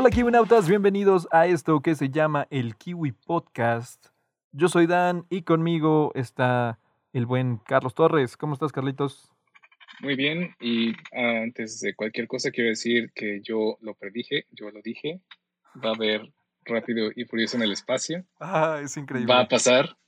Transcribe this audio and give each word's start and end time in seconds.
Hola 0.00 0.08
Kiwinautas, 0.08 0.66
bienvenidos 0.66 1.28
a 1.30 1.46
esto 1.46 1.80
que 1.80 1.94
se 1.94 2.08
llama 2.08 2.46
el 2.48 2.74
Kiwi 2.74 3.12
Podcast. 3.12 4.06
Yo 4.50 4.70
soy 4.70 4.86
Dan 4.86 5.26
y 5.28 5.42
conmigo 5.42 6.10
está 6.14 6.78
el 7.12 7.26
buen 7.26 7.58
Carlos 7.58 7.94
Torres. 7.94 8.38
¿Cómo 8.38 8.54
estás, 8.54 8.72
Carlitos? 8.72 9.30
Muy 10.00 10.16
bien, 10.16 10.56
y 10.58 10.94
antes 11.12 11.80
de 11.80 11.94
cualquier 11.94 12.28
cosa 12.28 12.50
quiero 12.50 12.70
decir 12.70 13.12
que 13.14 13.42
yo 13.42 13.76
lo 13.82 13.92
predije, 13.92 14.46
yo 14.52 14.70
lo 14.70 14.80
dije, 14.80 15.20
va 15.76 15.90
a 15.90 15.94
haber 15.94 16.32
rápido 16.64 17.10
y 17.14 17.26
furioso 17.26 17.58
en 17.58 17.64
el 17.64 17.72
espacio. 17.72 18.24
Ah, 18.38 18.80
es 18.82 18.96
increíble. 18.96 19.30
Va 19.30 19.40
a 19.40 19.48
pasar. 19.48 19.98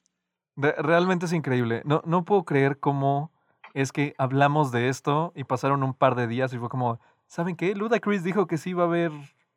realmente 0.56 1.26
es 1.26 1.34
increíble. 1.34 1.82
No, 1.84 2.00
no 2.06 2.24
puedo 2.24 2.46
creer 2.46 2.78
cómo 2.78 3.30
es 3.74 3.92
que 3.92 4.14
hablamos 4.16 4.72
de 4.72 4.88
esto 4.88 5.34
y 5.36 5.44
pasaron 5.44 5.82
un 5.82 5.92
par 5.92 6.14
de 6.14 6.28
días 6.28 6.54
y 6.54 6.56
fue 6.56 6.70
como, 6.70 6.98
¿saben 7.26 7.56
qué? 7.56 7.74
Ludacris 7.74 8.24
dijo 8.24 8.46
que 8.46 8.56
sí 8.56 8.72
va 8.72 8.84
a 8.84 8.86
haber 8.86 9.12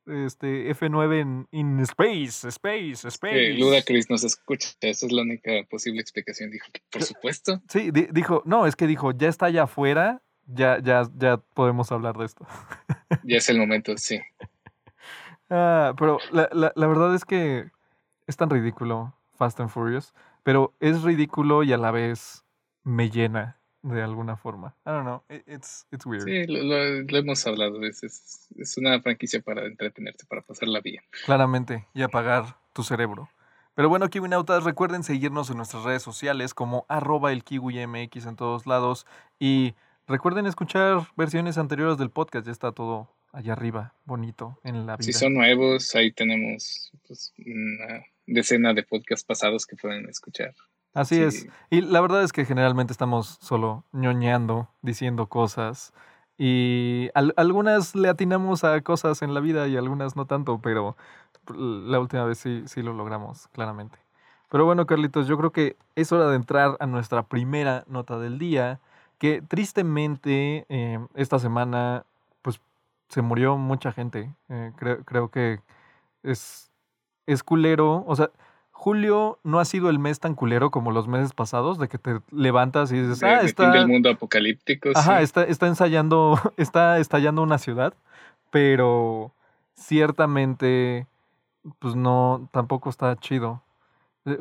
este 0.08 0.70
F9 0.74 1.20
en 1.20 1.48
in 1.52 1.80
space, 1.82 2.48
space, 2.48 3.08
space. 3.08 3.54
Sí, 3.54 3.58
Ludacris 3.58 4.10
nos 4.10 4.24
escucha, 4.24 4.70
esa 4.82 5.06
es 5.06 5.12
la 5.12 5.22
única 5.22 5.52
posible 5.70 6.02
explicación. 6.02 6.52
Dijo, 6.52 6.68
por 6.92 7.04
supuesto. 7.04 7.62
Sí, 7.70 7.92
dijo, 7.92 8.42
no, 8.46 8.68
es 8.68 8.76
que 8.76 8.88
dijo, 8.88 9.12
ya 9.12 9.30
está 9.30 9.48
allá 9.48 9.64
afuera, 9.64 10.22
ya, 10.46 10.80
ya, 10.80 11.04
ya 11.18 11.38
podemos 11.38 11.92
hablar 11.92 12.18
de 12.18 12.26
esto. 12.26 12.46
Ya 13.24 13.38
es 13.38 13.50
el 13.50 13.58
momento, 13.58 13.98
sí. 13.98 14.20
Ah, 15.50 15.94
pero 15.98 16.20
la, 16.32 16.50
la, 16.52 16.74
la 16.76 16.88
verdad 16.88 17.16
es 17.16 17.24
que 17.24 17.70
es 18.28 18.36
tan 18.36 18.50
ridículo 18.50 19.16
Fast 19.36 19.60
and 19.60 19.70
Furious, 19.70 20.14
pero 20.44 20.76
es 20.80 21.02
ridículo 21.04 21.64
y 21.64 21.74
a 21.74 21.78
la 21.78 21.92
vez 21.92 22.44
me 22.84 23.10
llena 23.10 23.60
de 23.94 24.02
alguna 24.02 24.36
forma. 24.36 24.76
I 24.86 24.90
don't 24.90 25.04
know, 25.04 25.24
it's, 25.30 25.86
it's 25.92 26.06
weird. 26.06 26.26
Sí, 26.26 26.46
lo, 26.48 27.18
hemos 27.18 27.46
hablado, 27.46 27.84
es, 27.84 28.04
es, 28.04 28.48
es, 28.58 28.78
una 28.78 29.00
franquicia 29.02 29.42
para 29.42 29.66
entretenerse, 29.66 30.26
para 30.26 30.42
pasarla 30.42 30.82
bien. 30.82 31.04
Claramente, 31.26 31.86
y 31.94 32.02
apagar 32.02 32.58
tu 32.74 32.84
cerebro. 32.84 33.30
Pero 33.76 33.90
bueno, 33.90 34.10
KiwiNautas, 34.10 34.64
recuerden 34.64 35.04
seguirnos 35.04 35.50
en 35.50 35.58
nuestras 35.58 35.84
redes 35.84 36.02
sociales 36.02 36.54
como 36.54 36.86
arroba 36.90 37.32
el 37.32 37.44
KiwiMX 37.44 38.26
en 38.26 38.36
todos 38.36 38.66
lados 38.66 39.06
y 39.38 39.76
recuerden 40.08 40.48
escuchar 40.48 41.08
versiones 41.16 41.58
anteriores 41.58 41.98
del 41.98 42.10
podcast, 42.10 42.46
ya 42.46 42.52
está 42.52 42.72
todo 42.72 43.10
allá 43.34 43.54
arriba, 43.54 43.94
bonito 44.06 44.60
en 44.64 44.88
la 44.88 44.96
vida. 44.96 45.06
Si 45.06 45.14
son 45.14 45.34
nuevos, 45.34 45.94
ahí 45.94 46.12
tenemos 46.12 46.92
pues, 47.06 47.34
una 47.38 48.06
decena 48.26 48.74
de 48.74 48.84
podcasts 48.84 49.26
pasados 49.26 49.66
que 49.66 49.76
pueden 49.76 50.10
escuchar. 50.10 50.56
Así 50.96 51.22
es. 51.22 51.48
Y 51.70 51.82
la 51.82 52.02
verdad 52.02 52.24
es 52.24 52.32
que 52.32 52.46
generalmente 52.46 52.94
estamos 52.94 53.38
solo 53.42 53.84
ñoñando, 53.92 54.70
diciendo 54.82 55.28
cosas. 55.28 55.94
Y 56.38 57.10
algunas 57.14 57.96
le 57.96 58.10
atinamos 58.10 58.64
a 58.64 58.82
cosas 58.82 59.22
en 59.22 59.34
la 59.34 59.42
vida 59.42 59.68
y 59.68 59.78
algunas 59.78 60.16
no 60.16 60.26
tanto, 60.26 60.60
pero 60.60 60.96
la 61.54 62.00
última 62.00 62.24
vez 62.24 62.40
sí, 62.40 62.64
sí 62.66 62.82
lo 62.82 62.94
logramos, 62.94 63.48
claramente. 63.50 63.98
Pero 64.50 64.66
bueno, 64.66 64.86
Carlitos, 64.86 65.28
yo 65.28 65.38
creo 65.38 65.52
que 65.52 65.76
es 65.96 66.12
hora 66.12 66.28
de 66.30 66.38
entrar 66.38 66.78
a 66.80 66.86
nuestra 66.86 67.24
primera 67.24 67.84
nota 67.88 68.18
del 68.18 68.40
día, 68.40 68.80
que 69.18 69.42
tristemente 69.42 70.66
eh, 70.70 71.00
esta 71.16 71.40
semana 71.40 72.06
pues 72.42 72.62
se 73.10 73.22
murió 73.22 73.58
mucha 73.58 73.92
gente. 73.92 74.34
Eh, 74.50 74.72
creo, 74.78 75.04
creo 75.04 75.30
que 75.30 75.60
es, 76.24 76.72
es 77.28 77.44
culero. 77.44 78.04
O 78.08 78.16
sea, 78.16 78.30
julio 78.76 79.40
no 79.44 79.62
ha 79.62 79.66
sido 79.66 79.90
el 79.90 80.00
mes 80.00 80.20
tan 80.20 80.36
culero 80.36 80.70
como 80.70 80.92
los 80.92 81.08
meses 81.08 81.34
pasados, 81.34 81.80
de 81.80 81.88
que 81.88 81.98
te 81.98 82.20
levantas 82.30 82.92
y 82.92 83.00
dices, 83.00 83.24
ah, 83.24 83.40
está. 83.42 83.72
del 83.72 83.88
mundo 83.88 84.10
apocalíptico. 84.10 84.90
Ajá, 84.94 85.22
está, 85.22 85.46
está 85.46 85.68
ensayando, 85.68 86.38
está 86.58 87.00
estallando 87.00 87.42
una 87.42 87.58
ciudad, 87.58 87.94
pero 88.52 89.32
ciertamente, 89.76 91.08
pues 91.80 91.96
no, 91.96 92.50
tampoco 92.52 92.90
está 92.90 93.16
chido. 93.16 93.64
Eh, 94.26 94.38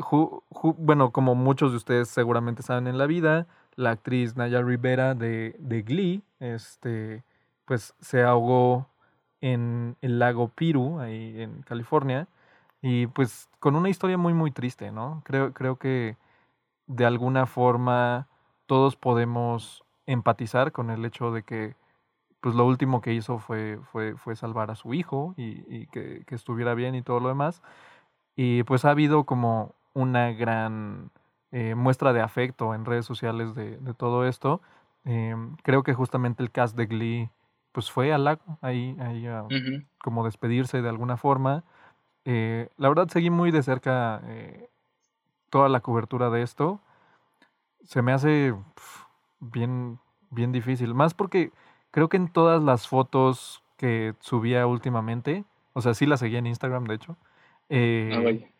bueno, 0.78 1.12
como 1.12 1.36
muchos 1.36 1.70
de 1.70 1.76
ustedes 1.76 2.08
seguramente 2.08 2.64
saben 2.64 2.88
en 2.88 2.98
la 2.98 3.06
vida, 3.06 3.46
la 3.76 3.92
actriz 3.92 4.36
Naya 4.36 4.60
Rivera 4.62 5.14
de, 5.14 5.54
de 5.60 5.82
Glee, 5.82 6.22
este, 6.40 7.22
pues 7.66 7.94
se 8.00 8.24
ahogó 8.24 8.88
en 9.40 9.96
el 10.02 10.18
lago 10.18 10.48
Piru, 10.48 10.98
ahí 10.98 11.40
en 11.40 11.62
California 11.62 12.26
y 12.86 13.06
pues 13.06 13.48
con 13.60 13.76
una 13.76 13.88
historia 13.88 14.18
muy, 14.18 14.34
muy 14.34 14.50
triste, 14.50 14.92
¿no? 14.92 15.22
Creo, 15.24 15.54
creo 15.54 15.76
que 15.76 16.18
de 16.86 17.06
alguna 17.06 17.46
forma 17.46 18.28
todos 18.66 18.94
podemos 18.94 19.84
empatizar 20.04 20.70
con 20.70 20.90
el 20.90 21.02
hecho 21.06 21.32
de 21.32 21.44
que 21.44 21.76
pues 22.42 22.54
lo 22.54 22.66
último 22.66 23.00
que 23.00 23.14
hizo 23.14 23.38
fue, 23.38 23.78
fue, 23.90 24.18
fue 24.18 24.36
salvar 24.36 24.70
a 24.70 24.74
su 24.74 24.92
hijo 24.92 25.32
y, 25.38 25.86
que, 25.86 26.26
estuviera 26.28 26.74
bien 26.74 26.94
y 26.94 27.00
todo 27.00 27.20
lo 27.20 27.28
demás. 27.28 27.62
Y 28.36 28.64
pues 28.64 28.84
ha 28.84 28.90
habido 28.90 29.24
como 29.24 29.74
una 29.94 30.32
gran 30.32 31.10
eh, 31.52 31.74
muestra 31.74 32.12
de 32.12 32.20
afecto 32.20 32.74
en 32.74 32.84
redes 32.84 33.06
sociales 33.06 33.54
de, 33.54 33.78
todo 33.96 34.26
esto. 34.26 34.60
Em, 35.06 35.56
creo 35.62 35.84
que 35.84 35.94
justamente 35.94 36.42
el 36.42 36.50
cast 36.50 36.76
de 36.76 36.84
Glee 36.84 37.30
pues 37.72 37.90
fue 37.90 38.12
al 38.12 38.24
lago 38.24 38.58
ahí, 38.60 38.94
ahí 39.00 39.26
a, 39.26 39.46
como 40.02 40.22
despedirse 40.26 40.82
de 40.82 40.88
alguna 40.90 41.16
forma. 41.16 41.64
Eh, 42.24 42.68
la 42.76 42.88
verdad 42.88 43.08
seguí 43.08 43.30
muy 43.30 43.50
de 43.50 43.62
cerca 43.62 44.20
eh, 44.24 44.70
toda 45.50 45.68
la 45.68 45.80
cobertura 45.80 46.30
de 46.30 46.42
esto. 46.42 46.80
Se 47.82 48.02
me 48.02 48.12
hace 48.12 48.54
bien, 49.40 49.98
bien 50.30 50.52
difícil. 50.52 50.94
Más 50.94 51.14
porque 51.14 51.52
creo 51.90 52.08
que 52.08 52.16
en 52.16 52.28
todas 52.28 52.62
las 52.62 52.88
fotos 52.88 53.62
que 53.76 54.14
subía 54.20 54.66
últimamente, 54.66 55.44
o 55.74 55.82
sea, 55.82 55.94
sí 55.94 56.06
la 56.06 56.16
seguía 56.16 56.38
en 56.38 56.46
Instagram, 56.46 56.84
de 56.84 56.94
hecho, 56.94 57.16
ah, 57.20 57.26
eh, 57.70 58.50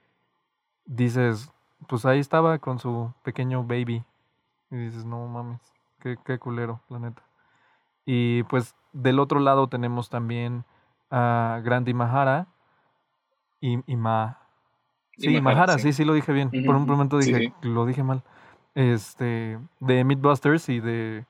dices, 0.84 1.50
pues 1.88 2.04
ahí 2.04 2.18
estaba 2.18 2.58
con 2.58 2.78
su 2.78 3.12
pequeño 3.22 3.64
baby. 3.64 4.04
Y 4.70 4.76
dices, 4.76 5.04
no 5.04 5.26
mames, 5.26 5.60
qué, 6.00 6.16
qué 6.24 6.38
culero, 6.38 6.80
la 6.88 6.98
neta. 6.98 7.22
Y 8.04 8.42
pues 8.44 8.74
del 8.92 9.18
otro 9.18 9.40
lado 9.40 9.68
tenemos 9.68 10.10
también 10.10 10.64
a 11.10 11.60
Grandi 11.64 11.94
Mahara, 11.94 12.48
y, 13.64 13.78
y 13.86 13.96
Ma. 13.96 14.38
Sí, 15.16 15.40
Mahara, 15.40 15.78
sí. 15.78 15.92
sí, 15.92 16.04
lo 16.04 16.12
dije 16.12 16.32
bien. 16.32 16.50
Por 16.50 16.76
un 16.76 16.86
momento 16.86 17.18
dije, 17.18 17.52
lo 17.62 17.86
dije 17.86 18.02
mal. 18.02 18.22
Este, 18.74 19.58
de 19.80 20.04
Mythbusters 20.04 20.68
y 20.68 20.80
de 20.80 21.24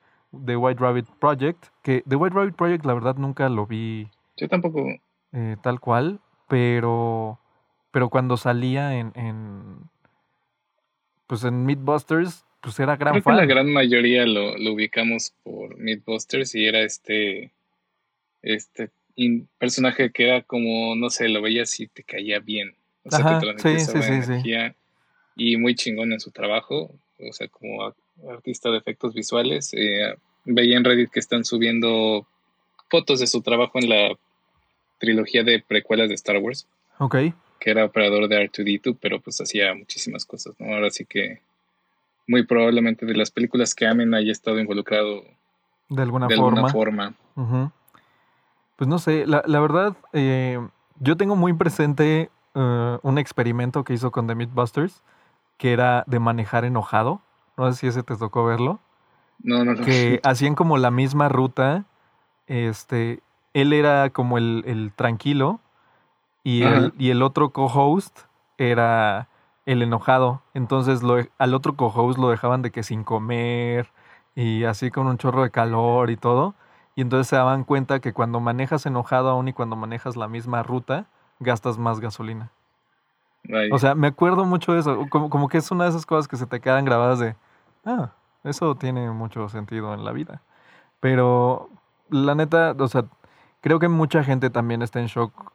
The 0.45 0.57
White 0.57 0.81
Rabbit 0.81 1.07
Project, 1.19 1.67
que 1.81 2.03
The 2.07 2.15
White 2.15 2.35
Rabbit 2.35 2.55
Project 2.55 2.85
la 2.85 2.93
verdad 2.93 3.15
nunca 3.15 3.47
lo 3.47 3.65
vi. 3.65 4.09
Yo 4.35 4.49
tampoco. 4.49 4.85
Eh, 5.31 5.55
tal 5.61 5.79
cual, 5.79 6.19
pero 6.49 7.39
pero 7.91 8.09
cuando 8.09 8.35
salía 8.35 8.97
en, 8.97 9.13
en 9.15 9.89
pues 11.27 11.43
en 11.45 11.65
Mythbusters, 11.65 12.45
pues 12.59 12.79
era 12.79 12.97
gran 12.97 13.13
Creo 13.13 13.23
Que 13.23 13.41
la 13.41 13.45
gran 13.45 13.71
mayoría 13.71 14.25
lo, 14.25 14.57
lo 14.57 14.73
ubicamos 14.73 15.33
por 15.43 15.77
Mythbusters 15.77 16.53
y 16.55 16.65
era 16.65 16.81
este 16.81 17.53
este 18.41 18.89
un 19.17 19.47
personaje 19.57 20.11
que 20.11 20.27
era 20.27 20.41
como, 20.41 20.95
no 20.95 21.09
sé, 21.09 21.29
lo 21.29 21.41
veías 21.41 21.79
y 21.79 21.87
te 21.87 22.03
caía 22.03 22.39
bien. 22.39 22.75
O 23.03 23.11
sea, 23.11 23.39
que 23.39 23.53
te 23.61 23.79
sí, 23.79 23.85
sí, 23.85 23.97
energía 23.97 24.75
y 25.35 25.57
muy 25.57 25.75
chingón 25.75 26.11
en 26.11 26.19
su 26.19 26.31
trabajo. 26.31 26.91
O 27.19 27.33
sea, 27.33 27.47
como 27.47 27.93
artista 28.29 28.69
de 28.71 28.77
efectos 28.77 29.13
visuales. 29.13 29.73
Eh, 29.73 30.15
veía 30.45 30.77
en 30.77 30.83
Reddit 30.83 31.09
que 31.09 31.19
están 31.19 31.45
subiendo 31.45 32.25
fotos 32.89 33.19
de 33.19 33.27
su 33.27 33.41
trabajo 33.41 33.79
en 33.79 33.89
la 33.89 34.17
trilogía 34.99 35.43
de 35.43 35.63
precuelas 35.65 36.09
de 36.09 36.15
Star 36.15 36.37
Wars. 36.37 36.67
Ok. 36.99 37.15
Que 37.59 37.71
era 37.71 37.85
operador 37.85 38.27
de 38.27 38.49
R2D2, 38.49 38.97
pero 38.99 39.19
pues 39.19 39.39
hacía 39.41 39.73
muchísimas 39.73 40.25
cosas, 40.25 40.55
¿no? 40.59 40.73
Ahora 40.73 40.89
sí 40.89 41.05
que 41.05 41.41
muy 42.27 42.45
probablemente 42.45 43.05
de 43.05 43.15
las 43.15 43.31
películas 43.31 43.75
que 43.75 43.85
amen 43.85 44.13
haya 44.13 44.31
estado 44.31 44.59
involucrado 44.59 45.23
de 45.89 46.01
alguna 46.01 46.27
de 46.27 46.35
forma. 46.35 46.67
Alguna 46.67 46.71
forma. 46.71 47.71
Pues 48.75 48.87
no 48.87 48.99
sé, 48.99 49.25
la, 49.25 49.43
la 49.45 49.59
verdad, 49.59 49.95
eh, 50.13 50.59
yo 50.99 51.17
tengo 51.17 51.35
muy 51.35 51.53
presente 51.53 52.29
eh, 52.53 52.97
un 53.01 53.17
experimento 53.17 53.83
que 53.83 53.93
hizo 53.93 54.11
con 54.11 54.27
The 54.27 54.35
Mythbusters, 54.35 55.03
que 55.57 55.73
era 55.73 56.03
de 56.07 56.19
manejar 56.19 56.65
enojado. 56.65 57.21
No 57.57 57.71
sé 57.71 57.79
si 57.79 57.87
ese 57.87 58.03
te 58.03 58.15
tocó 58.15 58.45
verlo. 58.45 58.79
No, 59.43 59.63
no, 59.63 59.73
no. 59.73 59.85
Que 59.85 60.19
hacían 60.23 60.55
como 60.55 60.77
la 60.77 60.91
misma 60.91 61.29
ruta. 61.29 61.85
Este, 62.47 63.21
él 63.53 63.73
era 63.73 64.09
como 64.09 64.37
el, 64.37 64.63
el 64.67 64.91
tranquilo 64.93 65.59
y 66.43 66.63
el, 66.63 66.93
y 66.97 67.09
el 67.09 67.23
otro 67.23 67.49
co-host 67.49 68.19
era 68.57 69.29
el 69.65 69.81
enojado. 69.81 70.41
Entonces 70.53 71.01
lo, 71.01 71.17
al 71.37 71.53
otro 71.53 71.75
co-host 71.75 72.19
lo 72.19 72.29
dejaban 72.29 72.61
de 72.61 72.71
que 72.71 72.83
sin 72.83 73.03
comer 73.03 73.89
y 74.35 74.65
así 74.65 74.91
con 74.91 75.07
un 75.07 75.17
chorro 75.17 75.43
de 75.43 75.51
calor 75.51 76.09
y 76.09 76.17
todo. 76.17 76.53
Y 76.95 77.01
entonces 77.01 77.27
se 77.27 77.35
daban 77.35 77.65
cuenta 77.65 77.99
que 77.99 78.13
cuando 78.13 78.39
manejas 78.39 78.85
enojado 78.85 79.29
aún 79.29 79.49
y 79.49 79.53
cuando 79.53 79.75
manejas 79.75 80.15
la 80.15 80.27
misma 80.27 80.63
ruta, 80.63 81.07
gastas 81.39 81.77
más 81.77 81.99
gasolina. 81.99 82.51
O 83.71 83.77
sea, 83.77 83.95
me 83.95 84.07
acuerdo 84.07 84.45
mucho 84.45 84.73
de 84.73 84.79
eso. 84.79 85.05
Como, 85.09 85.29
como, 85.29 85.49
que 85.49 85.57
es 85.57 85.69
una 85.71 85.83
de 85.83 85.91
esas 85.91 86.05
cosas 86.05 86.27
que 86.27 86.37
se 86.37 86.47
te 86.47 86.59
quedan 86.59 86.85
grabadas 86.85 87.19
de, 87.19 87.35
ah, 87.85 88.11
eso 88.43 88.75
tiene 88.75 89.11
mucho 89.11 89.49
sentido 89.49 89.93
en 89.93 90.03
la 90.03 90.11
vida. 90.11 90.41
Pero 90.99 91.69
la 92.09 92.33
neta, 92.33 92.75
o 92.77 92.87
sea, 92.87 93.05
creo 93.61 93.79
que 93.79 93.87
mucha 93.87 94.23
gente 94.23 94.49
también 94.49 94.81
está 94.81 94.99
en 94.99 95.07
shock 95.07 95.51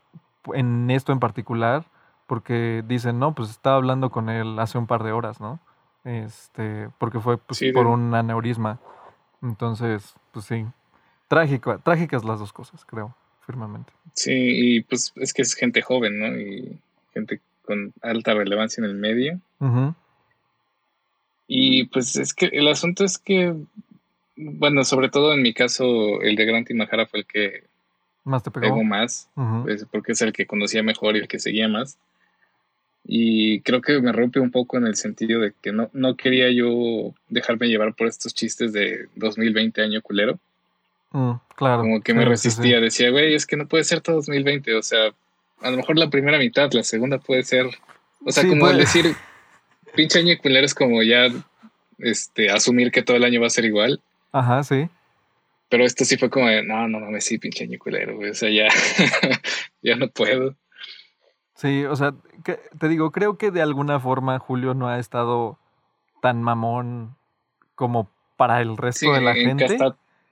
en 0.54 0.90
esto 0.90 1.12
en 1.12 1.20
particular, 1.20 1.84
porque 2.26 2.84
dicen, 2.86 3.18
no, 3.18 3.34
pues 3.34 3.50
estaba 3.50 3.76
hablando 3.76 4.10
con 4.10 4.28
él 4.28 4.58
hace 4.58 4.78
un 4.78 4.86
par 4.86 5.02
de 5.02 5.12
horas, 5.12 5.40
¿no? 5.40 5.58
Este, 6.04 6.88
porque 6.98 7.20
fue 7.20 7.38
pues, 7.38 7.60
por 7.74 7.86
un 7.86 8.14
aneurisma. 8.14 8.78
Entonces, 9.42 10.14
pues 10.32 10.44
sí, 10.44 10.66
trágico, 11.30 11.78
trágicas 11.78 12.24
las 12.24 12.40
dos 12.40 12.52
cosas, 12.52 12.84
creo, 12.84 13.14
firmemente. 13.46 13.92
Sí, 14.14 14.32
y 14.34 14.80
pues 14.82 15.12
es 15.14 15.32
que 15.32 15.42
es 15.42 15.54
gente 15.54 15.80
joven, 15.80 16.18
¿no? 16.18 16.26
Y 16.36 16.76
gente 17.14 17.40
con 17.62 17.92
alta 18.02 18.34
relevancia 18.34 18.82
en 18.82 18.90
el 18.90 18.96
medio. 18.96 19.40
Y 21.46 21.84
pues 21.84 22.16
es 22.16 22.34
que 22.34 22.46
el 22.46 22.66
asunto 22.66 23.04
es 23.04 23.16
que, 23.16 23.54
bueno, 24.36 24.82
sobre 24.82 25.08
todo 25.08 25.32
en 25.32 25.42
mi 25.42 25.54
caso, 25.54 26.20
el 26.20 26.34
de 26.34 26.44
Grant 26.46 26.70
Mahara 26.72 27.06
fue 27.06 27.20
el 27.20 27.26
que 27.26 27.62
más 28.24 28.42
te 28.42 28.50
pegó, 28.50 28.82
más, 28.82 29.30
pues, 29.62 29.86
porque 29.90 30.12
es 30.12 30.22
el 30.22 30.32
que 30.32 30.46
conocía 30.46 30.82
mejor 30.82 31.14
y 31.14 31.20
el 31.20 31.28
que 31.28 31.38
seguía 31.38 31.68
más. 31.68 31.96
Y 33.04 33.60
creo 33.60 33.80
que 33.80 34.00
me 34.00 34.12
rompe 34.12 34.40
un 34.40 34.50
poco 34.50 34.78
en 34.78 34.86
el 34.86 34.96
sentido 34.96 35.40
de 35.40 35.52
que 35.62 35.70
no, 35.70 35.90
no 35.92 36.16
quería 36.16 36.50
yo 36.50 37.14
dejarme 37.28 37.68
llevar 37.68 37.94
por 37.94 38.08
estos 38.08 38.34
chistes 38.34 38.72
de 38.72 39.08
2020 39.14 39.80
año 39.80 40.02
culero. 40.02 40.40
Mm, 41.12 41.32
claro. 41.56 41.82
Como 41.82 42.00
que 42.00 42.14
me 42.14 42.24
resistía, 42.24 42.80
decía, 42.80 43.10
güey, 43.10 43.34
es 43.34 43.46
que 43.46 43.56
no 43.56 43.66
puede 43.66 43.84
ser 43.84 44.00
todo 44.00 44.16
2020, 44.16 44.74
o 44.74 44.82
sea, 44.82 45.12
a 45.60 45.70
lo 45.70 45.76
mejor 45.76 45.98
la 45.98 46.10
primera 46.10 46.38
mitad, 46.38 46.70
la 46.72 46.84
segunda 46.84 47.18
puede 47.18 47.42
ser, 47.42 47.66
o 48.24 48.32
sea, 48.32 48.46
como 48.46 48.68
decir, 48.68 49.14
pinche 49.94 50.20
año 50.20 50.34
culero 50.40 50.64
es 50.64 50.74
como 50.74 51.02
ya 51.02 51.28
este, 51.98 52.50
asumir 52.50 52.90
que 52.90 53.02
todo 53.02 53.16
el 53.16 53.24
año 53.24 53.40
va 53.40 53.48
a 53.48 53.50
ser 53.50 53.64
igual. 53.64 54.00
Ajá, 54.32 54.62
sí. 54.62 54.88
Pero 55.68 55.84
esto 55.84 56.04
sí 56.04 56.16
fue 56.16 56.30
como 56.30 56.46
de, 56.46 56.62
no, 56.62 56.88
no 56.88 57.00
mames, 57.00 57.24
sí, 57.24 57.38
pinche 57.38 57.64
año 57.64 57.78
culero, 57.78 58.16
güey. 58.16 58.30
O 58.30 58.34
sea, 58.34 58.50
ya, 58.50 58.68
ya 59.82 59.96
no 59.96 60.08
puedo. 60.08 60.56
Sí, 61.54 61.84
o 61.84 61.94
sea, 61.94 62.14
te 62.78 62.88
digo, 62.88 63.12
creo 63.12 63.36
que 63.36 63.50
de 63.50 63.62
alguna 63.62 64.00
forma 64.00 64.38
Julio 64.38 64.74
no 64.74 64.88
ha 64.88 64.98
estado 64.98 65.58
tan 66.22 66.42
mamón 66.42 67.16
como 67.74 68.10
para 68.36 68.60
el 68.62 68.76
resto 68.76 69.12
de 69.12 69.20
la 69.20 69.34
gente. 69.34 69.78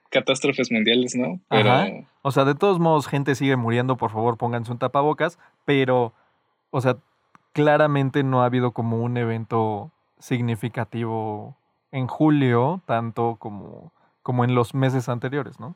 Catástrofes 0.09 0.71
mundiales, 0.71 1.15
¿no? 1.15 1.39
Pero... 1.49 2.05
O 2.21 2.31
sea, 2.31 2.45
de 2.45 2.55
todos 2.55 2.79
modos, 2.79 3.07
gente 3.07 3.35
sigue 3.35 3.55
muriendo, 3.55 3.97
por 3.97 4.11
favor, 4.11 4.37
pónganse 4.37 4.71
un 4.71 4.79
tapabocas, 4.79 5.39
pero, 5.65 6.13
o 6.69 6.81
sea, 6.81 6.97
claramente 7.53 8.23
no 8.23 8.41
ha 8.41 8.45
habido 8.45 8.71
como 8.71 9.01
un 9.01 9.17
evento 9.17 9.91
significativo 10.19 11.57
en 11.91 12.07
julio, 12.07 12.81
tanto 12.85 13.37
como, 13.39 13.93
como 14.21 14.43
en 14.43 14.53
los 14.53 14.73
meses 14.73 15.09
anteriores, 15.09 15.59
¿no? 15.59 15.75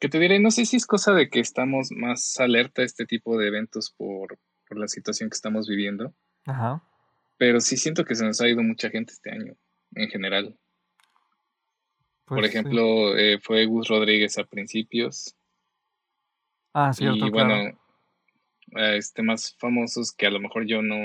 Que 0.00 0.08
te 0.08 0.18
diré, 0.18 0.40
no 0.40 0.50
sé 0.50 0.64
si 0.64 0.76
es 0.76 0.86
cosa 0.86 1.12
de 1.12 1.28
que 1.28 1.40
estamos 1.40 1.90
más 1.92 2.40
alerta 2.40 2.82
a 2.82 2.84
este 2.86 3.04
tipo 3.04 3.36
de 3.36 3.48
eventos 3.48 3.94
por, 3.96 4.38
la 4.70 4.88
situación 4.88 5.28
que 5.28 5.34
estamos 5.34 5.68
viviendo. 5.68 6.14
Ajá. 6.46 6.82
Pero 7.36 7.60
sí 7.60 7.76
siento 7.76 8.04
que 8.04 8.14
se 8.14 8.24
nos 8.24 8.40
ha 8.40 8.48
ido 8.48 8.62
mucha 8.62 8.88
gente 8.88 9.12
este 9.12 9.30
año, 9.32 9.54
en 9.94 10.08
general. 10.08 10.56
Por 12.30 12.38
pues 12.38 12.50
ejemplo, 12.50 13.18
eh, 13.18 13.40
fue 13.42 13.66
Gus 13.66 13.88
Rodríguez 13.88 14.38
a 14.38 14.44
principios. 14.44 15.34
Ah, 16.72 16.92
cierto. 16.92 17.26
Y 17.26 17.30
bueno, 17.30 17.76
este, 18.76 19.24
más 19.24 19.56
famosos 19.58 20.12
que 20.12 20.28
a 20.28 20.30
lo 20.30 20.38
mejor 20.38 20.64
yo 20.64 20.80
no 20.80 20.96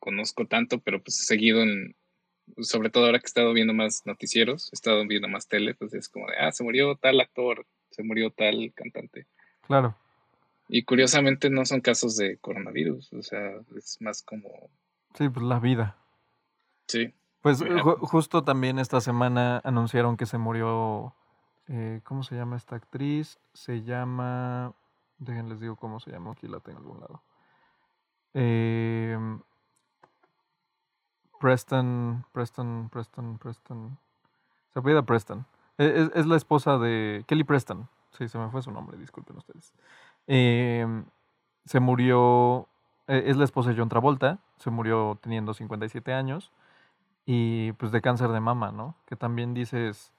conozco 0.00 0.48
tanto, 0.48 0.80
pero 0.80 1.00
pues 1.00 1.20
he 1.20 1.26
seguido 1.26 1.62
en, 1.62 1.94
sobre 2.60 2.90
todo 2.90 3.06
ahora 3.06 3.20
que 3.20 3.26
he 3.26 3.28
estado 3.28 3.52
viendo 3.52 3.72
más 3.72 4.04
noticieros, 4.04 4.72
he 4.72 4.74
estado 4.74 5.06
viendo 5.06 5.28
más 5.28 5.46
tele, 5.46 5.74
pues 5.74 5.94
es 5.94 6.08
como 6.08 6.26
de, 6.26 6.36
ah, 6.38 6.50
se 6.50 6.64
murió 6.64 6.96
tal 6.96 7.20
actor, 7.20 7.64
se 7.90 8.02
murió 8.02 8.32
tal 8.32 8.72
cantante. 8.74 9.28
Claro. 9.60 9.96
Y 10.68 10.82
curiosamente 10.82 11.50
no 11.50 11.64
son 11.66 11.82
casos 11.82 12.16
de 12.16 12.36
coronavirus, 12.38 13.12
o 13.12 13.22
sea, 13.22 13.60
es 13.76 13.96
más 14.00 14.24
como... 14.24 14.70
Sí, 15.14 15.28
pues 15.28 15.46
la 15.46 15.60
vida. 15.60 15.96
Sí. 16.88 17.14
Pues 17.40 17.62
justo 18.02 18.42
también 18.42 18.78
esta 18.78 19.00
semana 19.00 19.60
anunciaron 19.64 20.16
que 20.16 20.26
se 20.26 20.38
murió, 20.38 21.14
eh, 21.68 22.00
¿cómo 22.04 22.22
se 22.24 22.34
llama 22.34 22.56
esta 22.56 22.76
actriz? 22.76 23.38
Se 23.52 23.82
llama, 23.82 24.72
déjenles 25.18 25.60
digo 25.60 25.76
cómo 25.76 26.00
se 26.00 26.10
llama, 26.10 26.32
aquí 26.32 26.48
la 26.48 26.60
tengo 26.60 26.80
en 26.80 26.84
algún 26.84 27.00
lado. 27.00 27.22
Eh, 28.34 29.38
Preston, 31.38 32.24
Preston, 32.32 32.88
Preston, 32.90 33.38
Preston. 33.38 33.98
Se 34.72 34.80
apellida 34.80 35.02
Preston. 35.02 35.46
E, 35.78 36.10
es, 36.14 36.26
la 36.26 36.36
esposa 36.36 36.78
de 36.78 37.24
Kelly 37.26 37.44
Preston. 37.44 37.88
Sí, 38.10 38.28
se 38.28 38.38
me 38.38 38.50
fue 38.50 38.62
su 38.62 38.72
nombre, 38.72 38.98
disculpen 38.98 39.36
ustedes. 39.36 39.72
Em, 40.26 41.04
se 41.64 41.78
murió, 41.78 42.66
e, 43.06 43.24
es 43.26 43.36
la 43.36 43.44
esposa 43.44 43.70
de 43.70 43.76
John 43.76 43.88
Travolta, 43.88 44.38
se 44.56 44.70
murió 44.70 45.18
teniendo 45.22 45.54
57 45.54 46.12
años 46.12 46.52
y 47.30 47.72
pues 47.72 47.92
de 47.92 48.00
cáncer 48.00 48.30
de 48.30 48.40
mama, 48.40 48.72
¿no? 48.72 48.94
Que 49.04 49.14
también 49.14 49.52
dices, 49.52 50.14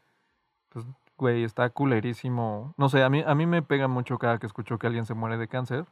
pues, 0.69 0.85
güey, 1.17 1.43
está 1.43 1.71
culerísimo. 1.71 2.75
No 2.77 2.87
sé, 2.87 3.01
a 3.03 3.09
mí, 3.09 3.23
a 3.25 3.33
mí 3.33 3.47
me 3.47 3.63
pega 3.63 3.87
mucho 3.87 4.19
cada 4.19 4.37
que 4.37 4.45
escucho 4.45 4.77
que 4.77 4.85
alguien 4.85 5.07
se 5.07 5.15
muere 5.15 5.37
de 5.37 5.47
cáncer. 5.47 5.87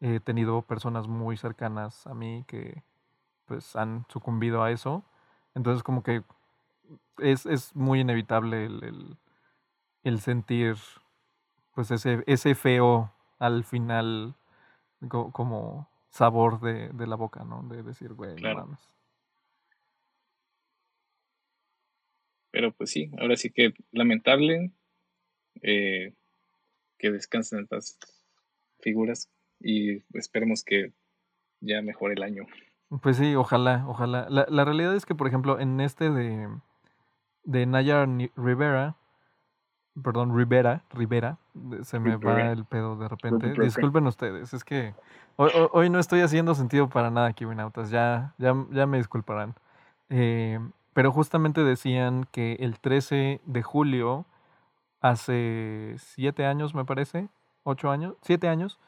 He 0.00 0.18
tenido 0.18 0.62
personas 0.62 1.08
muy 1.08 1.36
cercanas 1.36 2.06
a 2.06 2.14
mí 2.14 2.42
que 2.48 2.82
pues 3.44 3.76
han 3.76 4.06
sucumbido 4.08 4.62
a 4.62 4.70
eso. 4.70 5.04
Entonces 5.54 5.82
como 5.82 6.02
que 6.02 6.24
es, 7.18 7.44
es 7.44 7.76
muy 7.76 8.00
inevitable 8.00 8.64
el, 8.64 9.18
el, 10.04 10.20
sentir 10.20 10.78
pues 11.74 11.90
ese, 11.90 12.24
ese 12.26 12.54
feo 12.54 13.12
al 13.38 13.62
final 13.64 14.36
como 15.10 15.86
sabor 16.08 16.60
de, 16.60 16.88
de, 16.88 17.06
la 17.06 17.16
boca, 17.16 17.44
¿no? 17.44 17.62
De 17.64 17.82
decir, 17.82 18.14
güey, 18.14 18.36
no 18.40 18.78
Pero 22.56 22.72
pues 22.72 22.88
sí, 22.90 23.10
ahora 23.20 23.36
sí 23.36 23.50
que 23.50 23.74
lamentable 23.92 24.70
eh, 25.60 26.14
que 26.96 27.10
descansen 27.10 27.58
en 27.58 27.66
paz 27.66 27.98
figuras 28.80 29.28
y 29.60 30.02
esperemos 30.16 30.64
que 30.64 30.94
ya 31.60 31.82
mejore 31.82 32.14
el 32.14 32.22
año. 32.22 32.46
Pues 33.02 33.18
sí, 33.18 33.34
ojalá, 33.34 33.84
ojalá. 33.86 34.26
La, 34.30 34.46
la 34.48 34.64
realidad 34.64 34.96
es 34.96 35.04
que, 35.04 35.14
por 35.14 35.26
ejemplo, 35.26 35.60
en 35.60 35.82
este 35.82 36.08
de, 36.08 36.48
de 37.44 37.66
Nayar 37.66 38.08
Rivera, 38.36 38.96
perdón, 40.02 40.34
Rivera, 40.34 40.82
Rivera, 40.94 41.36
se 41.82 42.00
me 42.00 42.16
va 42.16 42.52
el 42.52 42.64
pedo 42.64 42.96
de 42.96 43.06
repente. 43.06 43.52
Disculpen 43.60 44.06
ustedes, 44.06 44.54
es 44.54 44.64
que 44.64 44.94
hoy, 45.36 45.50
hoy, 45.72 45.90
no 45.90 45.98
estoy 45.98 46.22
haciendo 46.22 46.54
sentido 46.54 46.88
para 46.88 47.10
nada, 47.10 47.34
Kibinautas, 47.34 47.90
ya, 47.90 48.32
ya, 48.38 48.54
ya 48.70 48.86
me 48.86 48.96
disculparán. 48.96 49.54
Eh, 50.08 50.58
pero 50.96 51.12
justamente 51.12 51.62
decían 51.62 52.26
que 52.32 52.54
el 52.54 52.80
13 52.80 53.42
de 53.44 53.62
julio, 53.62 54.24
hace 55.02 55.94
siete 55.98 56.46
años, 56.46 56.74
me 56.74 56.86
parece, 56.86 57.28
ocho 57.64 57.90
años, 57.90 58.14
siete 58.22 58.48
años, 58.48 58.78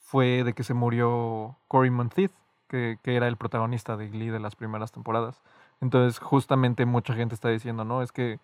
fue 0.00 0.44
de 0.44 0.54
que 0.54 0.64
se 0.64 0.72
murió 0.72 1.58
Cory 1.68 1.90
Monteith 1.90 2.32
que, 2.68 2.96
era 3.04 3.28
el 3.28 3.36
protagonista 3.36 3.98
de 3.98 4.08
Glee 4.08 4.30
de 4.30 4.40
las 4.40 4.56
primeras 4.56 4.92
temporadas. 4.92 5.42
Entonces, 5.82 6.18
justamente 6.20 6.86
mucha 6.86 7.12
gente 7.12 7.34
está 7.34 7.50
diciendo, 7.50 7.84
¿no? 7.84 8.02
Es 8.02 8.12
que 8.12 8.38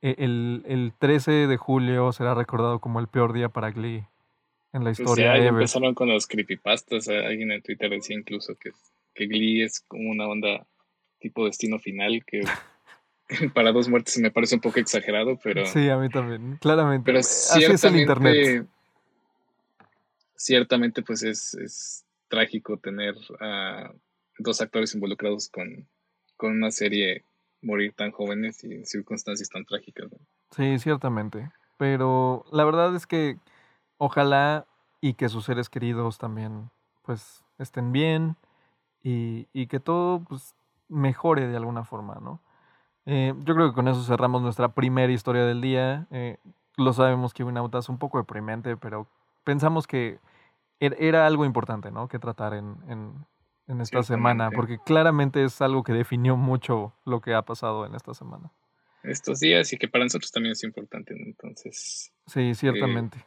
e, 0.00 0.14
el, 0.18 0.62
el 0.68 0.92
13 0.96 1.48
de 1.48 1.56
julio 1.56 2.12
será 2.12 2.34
recordado 2.34 2.78
como 2.78 3.00
el 3.00 3.08
peor 3.08 3.32
día 3.32 3.48
para 3.48 3.72
Glee 3.72 4.06
en 4.72 4.84
la 4.84 4.90
pues 4.90 5.00
historia. 5.00 5.36
ya 5.38 5.48
empezaron 5.48 5.92
con 5.94 6.08
los 6.08 6.28
creepypastas. 6.28 7.08
Eh, 7.08 7.26
alguien 7.26 7.50
en 7.50 7.62
Twitter 7.62 7.90
decía 7.90 8.16
incluso 8.16 8.54
que, 8.54 8.70
que 9.12 9.26
Glee 9.26 9.62
es 9.62 9.80
como 9.80 10.08
una 10.08 10.28
onda 10.28 10.64
tipo 11.24 11.46
destino 11.46 11.78
final 11.78 12.22
que 12.26 12.42
para 13.54 13.72
dos 13.72 13.88
muertes 13.88 14.18
me 14.18 14.30
parece 14.30 14.56
un 14.56 14.60
poco 14.60 14.78
exagerado, 14.78 15.38
pero... 15.42 15.64
Sí, 15.64 15.88
a 15.88 15.96
mí 15.96 16.10
también, 16.10 16.58
claramente. 16.60 17.06
Pero 17.06 17.20
Así 17.20 17.64
es 17.64 17.82
el 17.84 17.96
internet. 17.96 18.66
Ciertamente, 20.36 21.02
pues 21.02 21.22
es 21.22 22.04
trágico 22.28 22.76
tener 22.76 23.14
a 23.40 23.90
dos 24.38 24.60
actores 24.60 24.94
involucrados 24.94 25.48
con, 25.48 25.86
una 26.40 26.70
serie 26.70 27.24
morir 27.62 27.94
tan 27.94 28.10
jóvenes 28.10 28.62
y 28.64 28.74
en 28.74 28.84
circunstancias 28.84 29.48
tan 29.48 29.64
trágicas. 29.64 30.10
Sí, 30.50 30.78
ciertamente. 30.78 31.50
Pero 31.78 32.44
la 32.52 32.64
verdad 32.64 32.94
es 32.94 33.06
que 33.06 33.38
ojalá 33.96 34.66
y 35.00 35.14
que 35.14 35.30
sus 35.30 35.46
seres 35.46 35.70
queridos 35.70 36.18
también 36.18 36.68
pues 37.02 37.42
estén 37.58 37.92
bien 37.92 38.36
y, 39.02 39.66
que 39.68 39.80
todo 39.80 40.22
pues 40.24 40.54
mejore 40.88 41.46
de 41.46 41.56
alguna 41.56 41.84
forma, 41.84 42.18
¿no? 42.20 42.40
Eh, 43.06 43.34
yo 43.40 43.54
creo 43.54 43.68
que 43.68 43.74
con 43.74 43.88
eso 43.88 44.02
cerramos 44.02 44.42
nuestra 44.42 44.68
primera 44.68 45.12
historia 45.12 45.44
del 45.44 45.60
día. 45.60 46.06
Eh, 46.10 46.38
lo 46.76 46.92
sabemos 46.92 47.34
que 47.34 47.44
un 47.44 47.56
auto 47.56 47.78
es 47.78 47.88
un 47.88 47.98
poco 47.98 48.18
deprimente, 48.18 48.76
pero 48.76 49.06
pensamos 49.44 49.86
que 49.86 50.18
Er, 50.80 50.96
era 50.98 51.26
algo 51.26 51.44
importante, 51.44 51.90
¿no? 51.90 52.08
Que 52.08 52.18
tratar 52.18 52.54
en, 52.54 52.76
en, 52.88 53.80
esta 53.80 54.02
semana, 54.02 54.50
porque 54.50 54.78
claramente 54.84 55.42
es 55.42 55.60
algo 55.62 55.82
que 55.82 55.92
definió 55.92 56.36
mucho 56.36 56.92
lo 57.04 57.20
que 57.20 57.32
ha 57.34 57.42
pasado 57.42 57.86
en 57.86 57.94
esta 57.94 58.12
semana. 58.12 58.50
Estos 59.02 59.40
días 59.40 59.72
y 59.72 59.78
que 59.78 59.88
para 59.88 60.04
nosotros 60.04 60.30
también 60.32 60.52
es 60.52 60.64
importante, 60.64 61.14
entonces. 61.14 62.12
Sí, 62.26 62.54
ciertamente. 62.54 63.24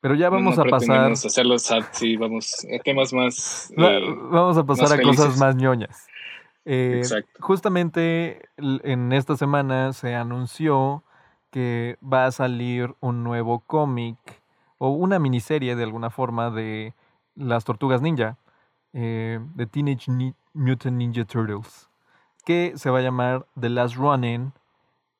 Pero 0.00 0.14
ya 0.14 0.30
vamos 0.30 0.58
a 0.58 0.64
pasar. 0.64 1.02
Vamos 1.02 1.24
a 1.24 1.28
hacerlo 1.28 1.58
sad, 1.58 1.84
sí, 1.92 2.16
vamos 2.16 2.64
a 2.64 2.82
temas 2.82 3.12
más. 3.12 3.72
Eh, 3.76 4.00
vamos 4.30 4.56
a 4.58 4.64
pasar 4.64 4.98
a 4.98 5.02
cosas 5.02 5.38
más 5.38 5.56
ñoñas. 5.56 6.06
Eh, 6.64 7.02
justamente 7.40 8.48
en 8.56 9.12
esta 9.12 9.36
semana 9.36 9.92
se 9.92 10.14
anunció 10.14 11.04
que 11.50 11.98
va 12.02 12.26
a 12.26 12.32
salir 12.32 12.94
un 13.00 13.22
nuevo 13.22 13.60
cómic 13.60 14.18
o 14.78 14.88
una 14.88 15.18
miniserie 15.18 15.76
de 15.76 15.84
alguna 15.84 16.10
forma 16.10 16.50
de 16.50 16.94
las 17.34 17.64
tortugas 17.64 18.02
ninja, 18.02 18.38
eh, 18.92 19.40
de 19.54 19.66
Teenage 19.66 20.10
Mutant 20.52 20.96
Ninja 20.96 21.24
Turtles, 21.24 21.90
que 22.44 22.72
se 22.76 22.90
va 22.90 22.98
a 22.98 23.02
llamar 23.02 23.46
The 23.60 23.68
Last 23.68 23.96
Running 23.96 24.52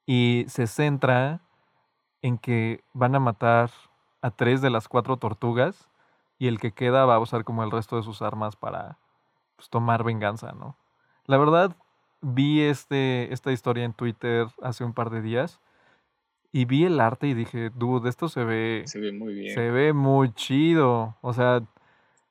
y 0.07 0.45
se 0.49 0.67
centra 0.67 1.41
en 2.23 2.39
que 2.39 2.83
van 2.95 3.15
a 3.15 3.21
matar 3.21 3.71
a 4.23 4.31
tres 4.31 4.63
de 4.63 4.71
las 4.71 4.89
cuatro 4.89 5.19
tortugas 5.19 5.89
y 6.39 6.49
el 6.49 6.59
que 6.59 6.73
queda 6.73 7.05
va 7.05 7.17
a 7.17 7.21
usar 7.21 7.45
como 7.45 7.63
el 7.63 7.71
resto 7.71 7.97
de 7.97 8.03
sus 8.03 8.23
armas 8.23 8.57
para 8.57 8.99
pues, 9.57 9.69
tomar 9.69 10.05
venganza, 10.05 10.53
¿no? 10.53 10.77
La 11.27 11.37
verdad, 11.39 11.77
vi 12.21 12.63
este, 12.63 13.33
esta 13.33 13.53
historia 13.53 13.85
en 13.85 13.93
Twitter 13.93 14.47
hace 14.63 14.85
un 14.85 14.93
par 14.93 15.11
de 15.11 15.23
días 15.23 15.61
y 16.53 16.67
vi 16.67 16.85
el 16.85 17.01
arte 17.01 17.27
y 17.27 17.35
dije, 17.35 17.71
dude, 17.71 18.09
esto 18.09 18.29
se 18.29 18.45
ve... 18.45 18.85
Se 18.87 19.01
ve 19.01 19.13
muy 19.13 19.35
bien. 19.35 19.55
Se 19.55 19.71
ve 19.71 19.93
muy 19.93 20.33
chido. 20.33 21.17
O 21.21 21.33
sea, 21.33 21.63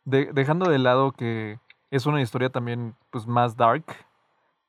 dejando 0.06 0.70
de 0.70 0.80
lado 0.80 1.12
que 1.12 1.60
es 1.92 2.06
una 2.06 2.22
historia 2.22 2.50
también 2.50 2.96
pues 3.12 3.28
más 3.28 3.58
dark. 3.58 3.84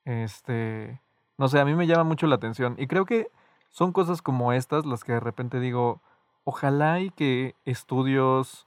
Este, 0.04 1.00
no 1.38 1.48
sé, 1.48 1.60
a 1.60 1.64
mí 1.64 1.74
me 1.74 1.86
llama 1.86 2.04
mucho 2.04 2.26
la 2.26 2.34
atención 2.34 2.74
y 2.78 2.86
creo 2.86 3.06
que 3.06 3.28
son 3.70 3.92
cosas 3.92 4.22
como 4.22 4.52
estas 4.52 4.86
las 4.86 5.02
que 5.04 5.12
de 5.12 5.20
repente 5.20 5.58
digo, 5.58 6.00
ojalá 6.44 7.00
y 7.00 7.10
que 7.10 7.54
estudios 7.64 8.66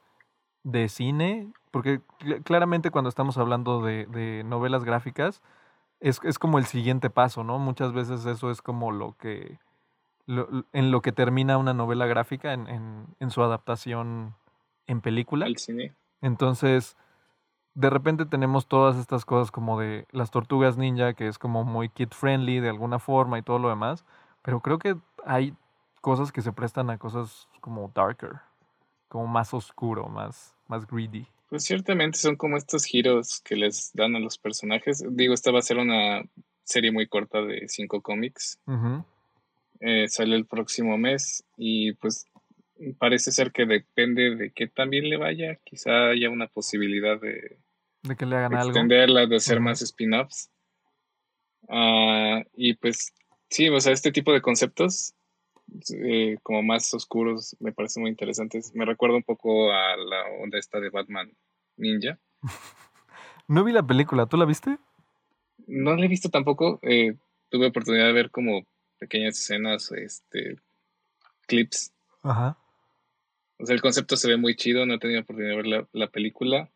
de 0.63 0.89
cine, 0.89 1.53
porque 1.77 2.01
claramente 2.43 2.89
cuando 2.89 3.07
estamos 3.07 3.37
hablando 3.37 3.83
de, 3.83 4.41
novelas 4.43 4.83
gráficas, 4.83 5.43
es, 5.99 6.19
es, 6.23 6.39
como 6.39 6.57
el 6.57 6.65
siguiente 6.65 7.11
paso, 7.11 7.43
¿no? 7.43 7.59
Muchas 7.59 7.93
veces 7.93 8.25
eso 8.25 8.49
es 8.49 8.63
como 8.63 8.91
lo 8.91 9.15
que, 9.19 9.59
en 10.25 10.89
lo 10.89 11.01
que 11.03 11.11
termina 11.11 11.59
una 11.59 11.75
novela 11.75 12.07
gráfica 12.07 12.53
en, 12.53 13.05
en, 13.19 13.29
su 13.29 13.43
adaptación 13.43 14.33
en 14.87 15.01
película. 15.01 15.45
Al 15.45 15.57
cine. 15.57 15.93
Entonces, 16.21 16.97
de 17.75 17.91
repente 17.91 18.25
tenemos 18.25 18.65
todas 18.65 18.97
estas 18.97 19.23
cosas 19.23 19.51
como 19.51 19.79
de 19.79 20.07
las 20.09 20.31
tortugas 20.31 20.77
ninja, 20.77 21.13
que 21.13 21.27
es 21.27 21.37
como 21.37 21.63
muy 21.63 21.89
kid 21.89 22.09
friendly 22.09 22.59
de 22.59 22.69
alguna 22.69 22.97
forma 22.97 23.37
y 23.37 23.43
todo 23.43 23.59
lo 23.59 23.69
demás, 23.69 24.03
pero 24.41 24.61
creo 24.61 24.79
que 24.79 24.97
hay 25.27 25.55
cosas 26.01 26.31
que 26.31 26.41
se 26.41 26.53
prestan 26.53 26.89
a 26.89 26.97
cosas 26.97 27.47
como 27.61 27.91
darker, 27.93 28.39
como 29.09 29.27
más 29.27 29.53
oscuro, 29.53 30.07
más, 30.07 30.55
más 30.67 30.87
greedy. 30.87 31.27
Pues 31.49 31.63
ciertamente 31.63 32.17
son 32.17 32.35
como 32.35 32.57
estos 32.57 32.85
giros 32.85 33.41
que 33.41 33.55
les 33.55 33.91
dan 33.93 34.15
a 34.15 34.19
los 34.19 34.37
personajes. 34.37 35.03
Digo, 35.11 35.33
esta 35.33 35.51
va 35.51 35.59
a 35.59 35.63
ser 35.63 35.77
una 35.77 36.23
serie 36.63 36.91
muy 36.91 37.07
corta 37.07 37.41
de 37.41 37.67
cinco 37.69 38.01
cómics. 38.01 38.59
Eh, 39.79 40.07
sale 40.09 40.35
el 40.35 40.45
próximo 40.45 40.97
mes 40.97 41.43
y 41.55 41.93
pues 41.93 42.25
parece 42.97 43.31
ser 43.31 43.51
que 43.51 43.65
depende 43.65 44.35
de 44.35 44.51
que 44.51 44.67
también 44.67 45.09
le 45.09 45.17
vaya. 45.17 45.57
Quizá 45.63 46.09
haya 46.09 46.29
una 46.29 46.47
posibilidad 46.47 47.19
de, 47.19 47.57
de 48.03 48.15
que 48.15 48.25
le 48.25 48.35
hagan 48.35 48.53
extenderla, 48.53 49.25
de 49.25 49.35
hacer 49.37 49.59
más 49.59 49.81
spin-offs. 49.81 50.49
Ah, 51.69 52.43
y 52.55 52.73
pues 52.75 53.13
sí, 53.49 53.69
o 53.69 53.79
sea, 53.79 53.93
este 53.93 54.11
tipo 54.11 54.33
de 54.33 54.41
conceptos 54.41 55.13
eh, 56.03 56.37
como 56.43 56.63
más 56.63 56.93
oscuros 56.93 57.55
me 57.59 57.71
parecen 57.71 58.01
muy 58.01 58.09
interesantes. 58.09 58.73
Me 58.73 58.85
recuerda 58.85 59.17
un 59.17 59.23
poco 59.23 59.71
a 59.71 59.95
la 59.97 60.23
onda 60.41 60.57
esta 60.57 60.79
de 60.79 60.89
Batman 60.89 61.31
Ninja. 61.77 62.19
no 63.47 63.63
vi 63.63 63.71
la 63.71 63.85
película, 63.85 64.25
¿tú 64.25 64.37
la 64.37 64.45
viste? 64.45 64.77
No 65.67 65.95
la 65.95 66.05
he 66.05 66.07
visto 66.09 66.29
tampoco. 66.29 66.79
Eh, 66.81 67.15
tuve 67.49 67.67
oportunidad 67.67 68.05
de 68.05 68.13
ver 68.13 68.31
como 68.31 68.65
pequeñas 68.97 69.39
escenas, 69.39 69.91
este, 69.91 70.57
clips. 71.47 71.93
Ajá. 72.23 72.57
O 73.59 73.65
sea, 73.65 73.75
el 73.75 73.81
concepto 73.81 74.15
se 74.15 74.29
ve 74.29 74.37
muy 74.37 74.55
chido, 74.55 74.85
no 74.85 74.95
he 74.95 74.99
tenido 74.99 75.21
oportunidad 75.21 75.55
de 75.55 75.61
ver 75.61 75.87
la, 75.91 76.07
película. 76.07 76.69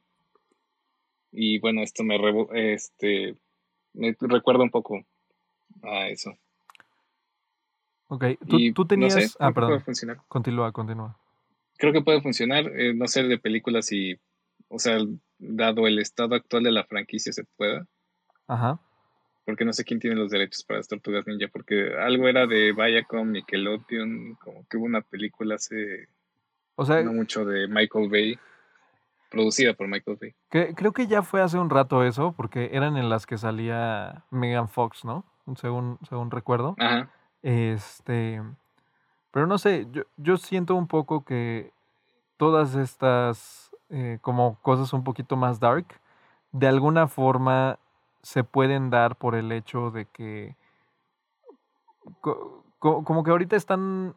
Y 1.31 1.59
bueno, 1.59 1.83
esto 1.83 2.03
me, 2.03 2.17
este, 2.53 3.35
me 3.93 4.15
recuerda 4.19 4.63
un 4.63 4.71
poco 4.71 5.05
a 5.83 6.07
eso. 6.09 6.35
Ok, 8.13 8.25
tú, 8.75 8.85
tenías... 8.85 9.37
ah, 9.39 9.53
perdón. 9.53 9.69
Puede 9.69 9.85
funcionar. 9.85 10.17
Continúa, 10.27 10.73
continúa. 10.73 11.17
Creo 11.77 11.93
que 11.93 12.01
puede 12.01 12.21
funcionar, 12.21 12.67
eh, 12.77 12.93
no 12.93 13.07
sé 13.07 13.23
de 13.23 13.37
películas 13.37 13.89
y, 13.93 14.19
o 14.67 14.79
sea, 14.79 14.97
dado 15.39 15.87
el 15.87 15.97
estado 15.97 16.35
actual 16.35 16.63
de 16.63 16.73
la 16.73 16.83
franquicia 16.83 17.31
se 17.31 17.45
pueda. 17.55 17.87
Ajá. 18.47 18.81
Porque 19.45 19.63
no 19.63 19.71
sé 19.71 19.85
quién 19.85 20.01
tiene 20.01 20.17
los 20.17 20.29
derechos 20.29 20.65
para 20.65 20.79
las 20.79 20.89
Tortugas 20.89 21.25
Ninja, 21.25 21.47
porque 21.53 21.93
algo 21.97 22.27
era 22.27 22.47
de 22.47 22.73
Viacom, 22.73 23.31
Nickelodeon, 23.31 24.35
como 24.43 24.65
que 24.67 24.75
hubo 24.75 24.87
una 24.87 25.01
película 25.01 25.55
hace... 25.55 26.09
O 26.75 26.83
sea... 26.83 27.01
No 27.03 27.13
mucho 27.13 27.45
de 27.45 27.69
Michael 27.69 28.09
Bay 28.09 28.37
producida 29.29 29.73
por 29.73 29.87
Michael 29.87 30.17
Bay. 30.19 30.73
creo 30.75 30.91
que 30.91 31.07
ya 31.07 31.23
fue 31.23 31.41
hace 31.41 31.57
un 31.57 31.69
rato 31.69 32.03
eso, 32.03 32.33
porque 32.33 32.71
eran 32.73 32.97
en 32.97 33.07
las 33.07 33.25
que 33.25 33.37
salía 33.37 34.25
Megan 34.31 34.67
Fox, 34.67 35.05
¿no? 35.05 35.23
Según, 35.55 35.97
según 36.09 36.29
recuerdo. 36.29 36.75
Ajá. 36.77 37.09
Este, 37.43 38.41
pero 39.31 39.47
no 39.47 39.57
sé, 39.57 39.87
yo, 39.91 40.03
yo 40.17 40.37
siento 40.37 40.75
un 40.75 40.87
poco 40.87 41.23
que 41.25 41.71
todas 42.37 42.75
estas 42.75 43.71
eh, 43.93 44.19
como 44.21 44.55
cosas 44.61 44.93
un 44.93 45.03
poquito 45.03 45.35
más 45.35 45.59
dark, 45.59 45.85
de 46.53 46.67
alguna 46.67 47.07
forma 47.07 47.77
se 48.21 48.43
pueden 48.45 48.89
dar 48.89 49.17
por 49.17 49.35
el 49.35 49.51
hecho 49.51 49.91
de 49.91 50.05
que 50.05 50.55
como 52.79 53.23
que 53.23 53.31
ahorita 53.31 53.57
están 53.57 54.15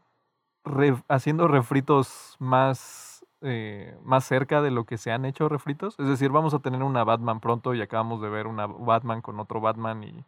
haciendo 1.09 1.49
refritos 1.49 2.37
más, 2.39 3.27
eh, 3.43 3.99
más 4.05 4.25
cerca 4.25 4.63
de 4.63 4.71
lo 4.71 4.85
que 4.85 4.97
se 4.97 5.11
han 5.11 5.25
hecho 5.25 5.49
refritos. 5.49 5.97
Es 5.99 6.07
decir, 6.07 6.31
vamos 6.31 6.55
a 6.55 6.61
tener 6.61 6.83
una 6.83 7.03
Batman 7.05 7.41
pronto 7.41 7.75
y 7.75 7.83
acabamos 7.83 8.23
de 8.23 8.29
ver 8.29 8.47
una 8.47 8.67
Batman 8.67 9.23
con 9.23 9.41
otro 9.41 9.61
Batman 9.61 10.05
y 10.05 10.25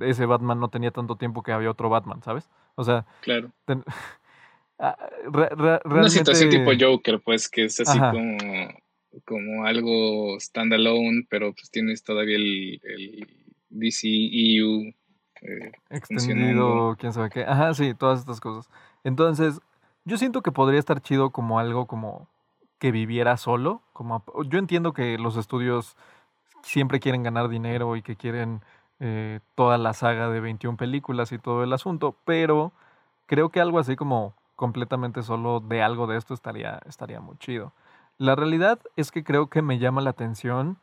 ese 0.00 0.26
Batman 0.26 0.60
no 0.60 0.68
tenía 0.68 0.90
tanto 0.90 1.16
tiempo 1.16 1.42
que 1.42 1.52
había 1.52 1.70
otro 1.70 1.88
Batman, 1.88 2.22
¿sabes? 2.22 2.48
O 2.74 2.84
sea, 2.84 3.06
claro. 3.20 3.50
Ah, 4.76 4.98
Una 5.84 6.08
situación 6.08 6.50
tipo 6.50 6.72
Joker, 6.78 7.20
pues, 7.20 7.48
que 7.48 7.66
es 7.66 7.78
así 7.78 7.96
como, 7.96 8.36
como 9.24 9.64
algo 9.64 10.38
standalone, 10.40 11.26
pero 11.30 11.52
pues 11.52 11.70
tienes 11.70 12.02
todavía 12.02 12.34
el, 12.34 12.80
el 12.82 13.28
DCEU 13.70 14.92
eh, 15.42 15.72
extendido, 15.90 16.96
quién 16.98 17.12
sabe 17.12 17.30
qué. 17.30 17.44
Ajá, 17.44 17.74
sí, 17.74 17.94
todas 17.94 18.20
estas 18.20 18.40
cosas. 18.40 18.68
Entonces, 19.04 19.60
yo 20.04 20.16
siento 20.18 20.42
que 20.42 20.52
podría 20.52 20.80
estar 20.80 21.00
chido 21.00 21.30
como 21.30 21.58
algo 21.58 21.86
como 21.86 22.28
que 22.78 22.90
viviera 22.90 23.36
solo. 23.36 23.82
Como, 23.92 24.24
yo 24.48 24.58
entiendo 24.58 24.92
que 24.92 25.18
los 25.18 25.36
estudios 25.36 25.96
siempre 26.62 27.00
quieren 27.00 27.22
ganar 27.22 27.48
dinero 27.48 27.96
y 27.96 28.02
que 28.02 28.16
quieren 28.16 28.62
eh, 29.00 29.40
toda 29.54 29.78
la 29.78 29.92
saga 29.92 30.28
de 30.28 30.40
21 30.40 30.76
películas 30.76 31.32
y 31.32 31.38
todo 31.38 31.64
el 31.64 31.72
asunto, 31.72 32.16
pero 32.24 32.72
creo 33.26 33.50
que 33.50 33.60
algo 33.60 33.78
así 33.78 33.96
como 33.96 34.34
completamente 34.56 35.22
solo 35.22 35.60
de 35.60 35.82
algo 35.82 36.06
de 36.06 36.16
esto 36.16 36.34
estaría, 36.34 36.80
estaría 36.86 37.20
muy 37.20 37.36
chido. 37.38 37.72
La 38.18 38.36
realidad 38.36 38.78
es 38.96 39.10
que 39.10 39.24
creo 39.24 39.48
que 39.48 39.62
me 39.62 39.78
llama 39.78 40.00
la 40.00 40.10
atención 40.10 40.78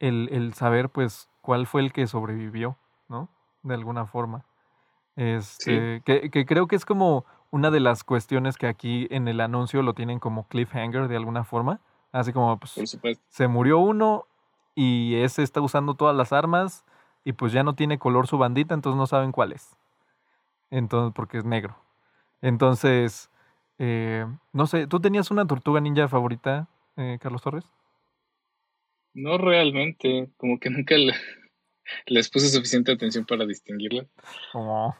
el, 0.00 0.54
saber 0.54 0.88
pues 0.88 1.28
cuál 1.40 1.66
fue 1.66 1.82
el 1.82 1.92
que 1.92 2.06
sobrevivió, 2.06 2.76
¿no? 3.08 3.28
De 3.62 3.74
alguna 3.74 4.06
forma. 4.06 4.44
Este, 5.16 6.02
que, 6.04 6.30
que, 6.30 6.46
creo 6.46 6.66
que 6.66 6.76
es 6.76 6.84
como 6.84 7.24
una 7.50 7.70
de 7.70 7.80
las 7.80 8.02
cuestiones 8.02 8.56
que 8.56 8.66
aquí 8.66 9.06
en 9.10 9.28
el 9.28 9.40
anuncio 9.40 9.82
lo 9.82 9.94
tienen 9.94 10.18
como 10.18 10.48
cliffhanger 10.48 11.08
de 11.08 11.16
alguna 11.16 11.44
forma. 11.44 11.80
Así 12.10 12.32
como, 12.32 12.58
pues, 12.58 12.98
se 13.28 13.48
murió 13.48 13.78
uno 13.78 14.26
y 14.74 15.16
ese 15.16 15.42
está 15.42 15.60
usando 15.60 15.94
todas 15.94 16.16
las 16.16 16.32
armas 16.32 16.84
y 17.24 17.32
pues 17.32 17.52
ya 17.52 17.62
no 17.62 17.74
tiene 17.74 17.98
color 17.98 18.26
su 18.26 18.38
bandita, 18.38 18.74
entonces 18.74 18.98
no 18.98 19.06
saben 19.06 19.32
cuál 19.32 19.52
es. 19.52 19.76
Entonces, 20.70 21.12
porque 21.14 21.38
es 21.38 21.44
negro. 21.44 21.76
Entonces, 22.42 23.30
eh, 23.78 24.26
no 24.52 24.66
sé, 24.66 24.86
¿tú 24.86 25.00
tenías 25.00 25.30
una 25.30 25.46
tortuga 25.46 25.80
ninja 25.80 26.08
favorita, 26.08 26.68
eh, 26.96 27.18
Carlos 27.20 27.42
Torres? 27.42 27.64
No 29.14 29.38
realmente, 29.38 30.28
como 30.36 30.58
que 30.58 30.70
nunca 30.70 30.94
les 32.06 32.28
puse 32.28 32.48
suficiente 32.48 32.92
atención 32.92 33.24
para 33.24 33.46
distinguirla. 33.46 34.04
Oh. 34.52 34.94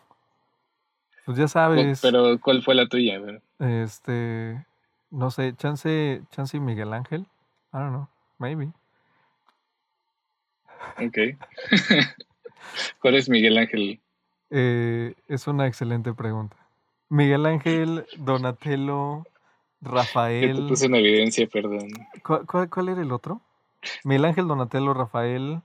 Pues 1.27 1.37
ya 1.37 1.49
sabes. 1.49 2.01
Pero, 2.01 2.39
¿cuál 2.41 2.63
fue 2.63 2.75
la 2.75 2.87
tuya? 2.87 3.21
Este, 3.59 4.65
no 5.11 5.31
sé, 5.31 5.55
chance, 5.57 6.23
chance 6.31 6.59
Miguel 6.59 6.93
Ángel. 6.93 7.23
I 7.73 7.79
don't 7.79 7.91
know, 7.91 8.09
maybe. 8.39 8.73
Ok. 10.99 11.19
¿Cuál 13.01 13.15
es 13.17 13.29
Miguel 13.29 13.59
Ángel? 13.59 14.01
Eh, 14.51 15.15
es 15.29 15.47
una 15.47 15.67
excelente 15.67 16.13
pregunta. 16.13 16.57
Miguel 17.09 17.47
Ángel, 17.47 18.07
Donatello, 18.19 19.25
Rafael. 19.81 20.57
te 20.57 20.63
puse 20.69 20.87
en 20.87 20.95
evidencia, 20.95 21.47
perdón. 21.47 21.89
¿Cuál, 22.23 22.69
cuál, 22.71 22.89
era 22.89 23.03
el 23.03 23.13
otro? 23.13 23.41
Miguel 24.05 24.25
Ángel 24.25 24.49
Donatello, 24.49 24.95
Rafael. 24.95 25.61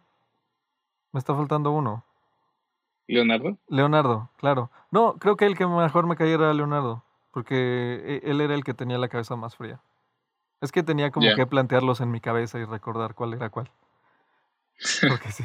Me 1.11 1.19
está 1.19 1.33
faltando 1.33 1.71
uno. 1.71 2.03
¿Leonardo? 3.07 3.57
Leonardo, 3.67 4.29
claro. 4.37 4.69
No, 4.91 5.15
creo 5.15 5.35
que 5.35 5.45
el 5.45 5.57
que 5.57 5.65
mejor 5.65 6.05
me 6.05 6.15
caía 6.15 6.35
era 6.35 6.53
Leonardo. 6.53 7.03
Porque 7.31 8.21
e, 8.23 8.29
él 8.29 8.41
era 8.41 8.53
el 8.53 8.63
que 8.63 8.73
tenía 8.73 8.97
la 8.97 9.07
cabeza 9.07 9.35
más 9.35 9.55
fría. 9.55 9.79
Es 10.61 10.71
que 10.71 10.83
tenía 10.83 11.09
como 11.09 11.27
que 11.35 11.47
plantearlos 11.47 12.01
en 12.01 12.11
mi 12.11 12.19
cabeza 12.19 12.59
y 12.59 12.65
recordar 12.65 13.15
cuál 13.15 13.33
era 13.33 13.49
cuál. 13.49 13.71
Porque 15.07 15.31
sí. 15.31 15.43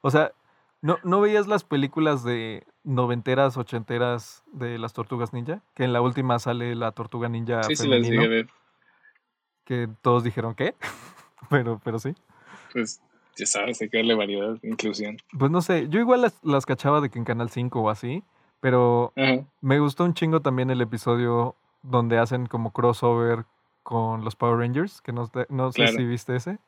O 0.00 0.10
sea, 0.10 0.32
¿no, 0.80 0.98
¿no 1.04 1.20
veías 1.20 1.46
las 1.46 1.64
películas 1.64 2.24
de 2.24 2.66
noventeras, 2.82 3.56
ochenteras 3.56 4.44
de 4.52 4.78
las 4.78 4.92
tortugas 4.92 5.32
ninja? 5.32 5.62
Que 5.74 5.84
en 5.84 5.92
la 5.92 6.00
última 6.00 6.38
sale 6.38 6.74
la 6.74 6.92
tortuga 6.92 7.28
ninja 7.28 7.62
sí, 7.62 7.76
femenino. 7.76 8.22
Sí, 8.22 8.28
ver. 8.28 8.48
Que 9.64 9.88
todos 10.02 10.24
dijeron, 10.24 10.54
¿qué? 10.54 10.74
pero, 11.50 11.80
pero 11.82 11.98
sí. 11.98 12.14
Pues 12.72 13.00
ya 13.36 13.46
sabes, 13.46 13.80
hay 13.80 13.88
que 13.88 13.98
darle 13.98 14.14
variedad, 14.14 14.56
inclusión. 14.62 15.16
Pues 15.38 15.50
no 15.50 15.60
sé, 15.62 15.88
yo 15.88 16.00
igual 16.00 16.22
las, 16.22 16.38
las 16.44 16.66
cachaba 16.66 17.00
de 17.00 17.10
que 17.10 17.18
en 17.18 17.24
Canal 17.24 17.50
5 17.50 17.80
o 17.80 17.90
así, 17.90 18.22
pero 18.60 19.12
me 19.60 19.78
gustó 19.78 20.04
un 20.04 20.14
chingo 20.14 20.40
también 20.40 20.70
el 20.70 20.80
episodio 20.80 21.56
donde 21.82 22.18
hacen 22.18 22.46
como 22.46 22.72
crossover 22.72 23.44
con 23.82 24.24
los 24.24 24.36
Power 24.36 24.58
Rangers, 24.58 25.02
que 25.02 25.12
no, 25.12 25.30
no 25.48 25.72
sé 25.72 25.88
si 25.88 26.04
viste 26.04 26.36
ese. 26.36 26.58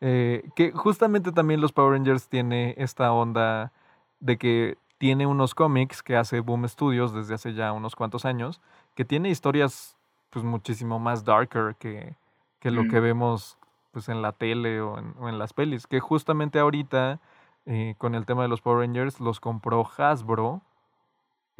Eh, 0.00 0.48
que 0.56 0.72
justamente 0.72 1.32
también 1.32 1.60
los 1.60 1.72
Power 1.72 1.92
Rangers 1.92 2.28
tiene 2.28 2.74
esta 2.78 3.12
onda 3.12 3.72
de 4.18 4.38
que 4.38 4.78
tiene 4.98 5.26
unos 5.26 5.54
cómics 5.54 6.02
que 6.02 6.16
hace 6.16 6.40
Boom 6.40 6.68
Studios 6.68 7.12
desde 7.12 7.34
hace 7.34 7.54
ya 7.54 7.72
unos 7.72 7.96
cuantos 7.96 8.24
años, 8.24 8.60
que 8.94 9.04
tiene 9.04 9.30
historias 9.30 9.96
pues 10.30 10.44
muchísimo 10.44 10.98
más 10.98 11.24
darker 11.24 11.74
que, 11.78 12.16
que 12.60 12.70
lo 12.70 12.86
que 12.88 13.00
vemos 13.00 13.58
pues 13.92 14.08
en 14.08 14.22
la 14.22 14.32
tele 14.32 14.80
o 14.80 14.98
en, 14.98 15.14
o 15.18 15.28
en 15.28 15.38
las 15.38 15.52
pelis, 15.52 15.86
que 15.86 16.00
justamente 16.00 16.58
ahorita 16.58 17.20
eh, 17.66 17.94
con 17.98 18.14
el 18.14 18.26
tema 18.26 18.42
de 18.42 18.48
los 18.48 18.60
Power 18.60 18.86
Rangers 18.86 19.20
los 19.20 19.40
compró 19.40 19.88
Hasbro 19.96 20.62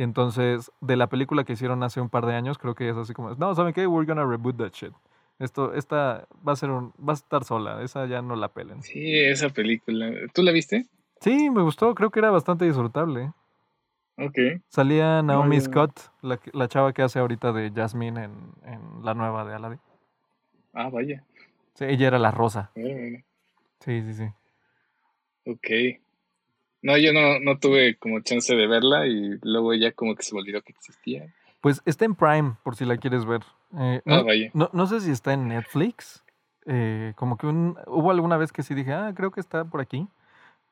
entonces, 0.02 0.72
de 0.80 0.96
la 0.96 1.08
película 1.08 1.44
que 1.44 1.52
hicieron 1.52 1.82
hace 1.82 2.00
un 2.00 2.08
par 2.08 2.24
de 2.24 2.34
años, 2.34 2.56
creo 2.56 2.74
que 2.74 2.88
es 2.88 2.96
así 2.96 3.12
como, 3.12 3.34
no, 3.34 3.54
¿saben 3.54 3.74
qué? 3.74 3.86
We're 3.86 4.06
gonna 4.06 4.24
reboot 4.24 4.56
that 4.56 4.72
shit. 4.72 4.94
Esto, 5.40 5.72
esta 5.74 6.28
va 6.46 6.52
a 6.52 6.56
ser 6.56 6.68
un, 6.70 6.92
va 6.96 7.14
a 7.14 7.14
estar 7.14 7.44
sola, 7.44 7.82
esa 7.82 8.06
ya 8.06 8.20
no 8.20 8.36
la 8.36 8.48
pelen. 8.48 8.82
Sí, 8.82 9.18
esa 9.18 9.48
película. 9.48 10.12
¿Tú 10.34 10.42
la 10.42 10.52
viste? 10.52 10.84
Sí, 11.20 11.48
me 11.48 11.62
gustó, 11.62 11.94
creo 11.94 12.10
que 12.10 12.18
era 12.18 12.30
bastante 12.30 12.66
disfrutable. 12.66 13.32
Ok. 14.18 14.38
Salía 14.68 15.22
Naomi 15.22 15.58
Scott, 15.58 15.98
la, 16.20 16.38
la, 16.52 16.68
chava 16.68 16.92
que 16.92 17.00
hace 17.00 17.18
ahorita 17.18 17.52
de 17.52 17.72
Jasmine 17.74 18.24
en, 18.24 18.52
en 18.64 19.02
la 19.02 19.14
nueva 19.14 19.46
de 19.46 19.54
Aladdin. 19.54 19.80
Ah, 20.74 20.90
vaya. 20.90 21.24
Sí, 21.72 21.86
ella 21.86 22.08
era 22.08 22.18
la 22.18 22.30
rosa. 22.30 22.70
Sí, 22.74 24.02
sí, 24.02 24.12
sí. 24.12 24.24
Ok. 25.46 26.00
No, 26.82 26.98
yo 26.98 27.14
no, 27.14 27.40
no 27.40 27.58
tuve 27.58 27.96
como 27.96 28.20
chance 28.20 28.54
de 28.54 28.66
verla 28.66 29.06
y 29.06 29.38
luego 29.42 29.72
ya 29.72 29.92
como 29.92 30.14
que 30.14 30.22
se 30.22 30.34
me 30.34 30.42
olvidó 30.42 30.60
que 30.60 30.72
existía. 30.72 31.32
Pues 31.62 31.80
está 31.86 32.04
en 32.04 32.14
Prime, 32.14 32.56
por 32.62 32.76
si 32.76 32.84
la 32.84 32.98
quieres 32.98 33.24
ver. 33.24 33.40
Eh, 33.78 34.02
ah, 34.06 34.22
no, 34.52 34.70
No, 34.72 34.86
sé 34.86 35.00
si 35.00 35.10
está 35.10 35.32
en 35.32 35.48
Netflix. 35.48 36.22
Eh, 36.66 37.12
como 37.16 37.36
que 37.36 37.46
hubo 37.46 38.10
alguna 38.10 38.36
vez 38.36 38.52
que 38.52 38.62
sí 38.62 38.74
dije, 38.74 38.92
ah, 38.92 39.12
creo 39.14 39.30
que 39.30 39.40
está 39.40 39.64
por 39.64 39.80
aquí. 39.80 40.08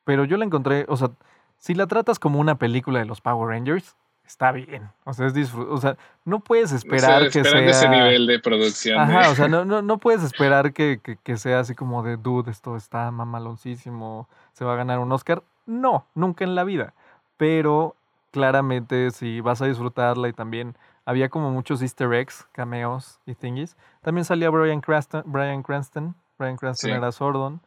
Pero 0.04 0.24
yo 0.24 0.36
la 0.36 0.44
encontré, 0.44 0.84
o 0.88 0.96
sea, 0.96 1.10
si 1.58 1.74
la 1.74 1.86
tratas 1.86 2.18
como 2.18 2.40
una 2.40 2.56
película 2.56 2.98
de 2.98 3.04
los 3.04 3.20
Power 3.20 3.48
Rangers, 3.50 3.96
está 4.26 4.52
bien. 4.52 4.90
O 5.04 5.12
sea, 5.12 5.26
es 5.26 5.54
o 5.54 5.76
sea, 5.78 5.96
no 6.24 6.40
puedes 6.40 6.72
esperar 6.72 7.30
que 7.30 7.44
sea. 7.44 7.60
ese 7.60 7.88
nivel 7.88 8.26
de 8.26 8.38
producción. 8.38 8.98
Ajá, 8.98 9.30
o 9.30 9.34
sea, 9.34 9.48
no, 9.48 9.64
no, 9.64 9.82
no 9.82 9.98
puedes 9.98 10.22
esperar 10.24 10.72
que, 10.72 11.00
que, 11.02 11.16
que, 11.16 11.37
sea 11.37 11.61
así 11.61 11.74
como 11.74 12.02
de 12.02 12.16
dude, 12.16 12.50
esto 12.50 12.76
está 12.76 13.11
mamaloncísimo, 13.11 14.28
se 14.52 14.64
va 14.64 14.74
a 14.74 14.76
ganar 14.76 14.98
un 14.98 15.12
Oscar. 15.12 15.42
No, 15.66 16.06
nunca 16.14 16.44
en 16.44 16.54
la 16.54 16.64
vida. 16.64 16.94
Pero 17.37 17.96
claramente 18.30 19.11
si 19.11 19.40
vas 19.40 19.62
a 19.62 19.66
disfrutarla 19.66 20.28
y 20.28 20.32
también 20.32 20.76
había 21.09 21.31
como 21.31 21.51
muchos 21.51 21.81
easter 21.81 22.12
eggs, 22.12 22.47
cameos 22.53 23.18
y 23.25 23.35
thingies. 23.35 23.79
También 24.03 24.27
salía 24.27 24.51
Brian 24.51 24.83
Cranston, 24.83 25.23
Brian 25.25 25.62
Cranston, 25.62 26.14
Brian 26.38 26.59
Cranston 26.59 26.90
era 26.90 27.11
Sordon. 27.12 27.62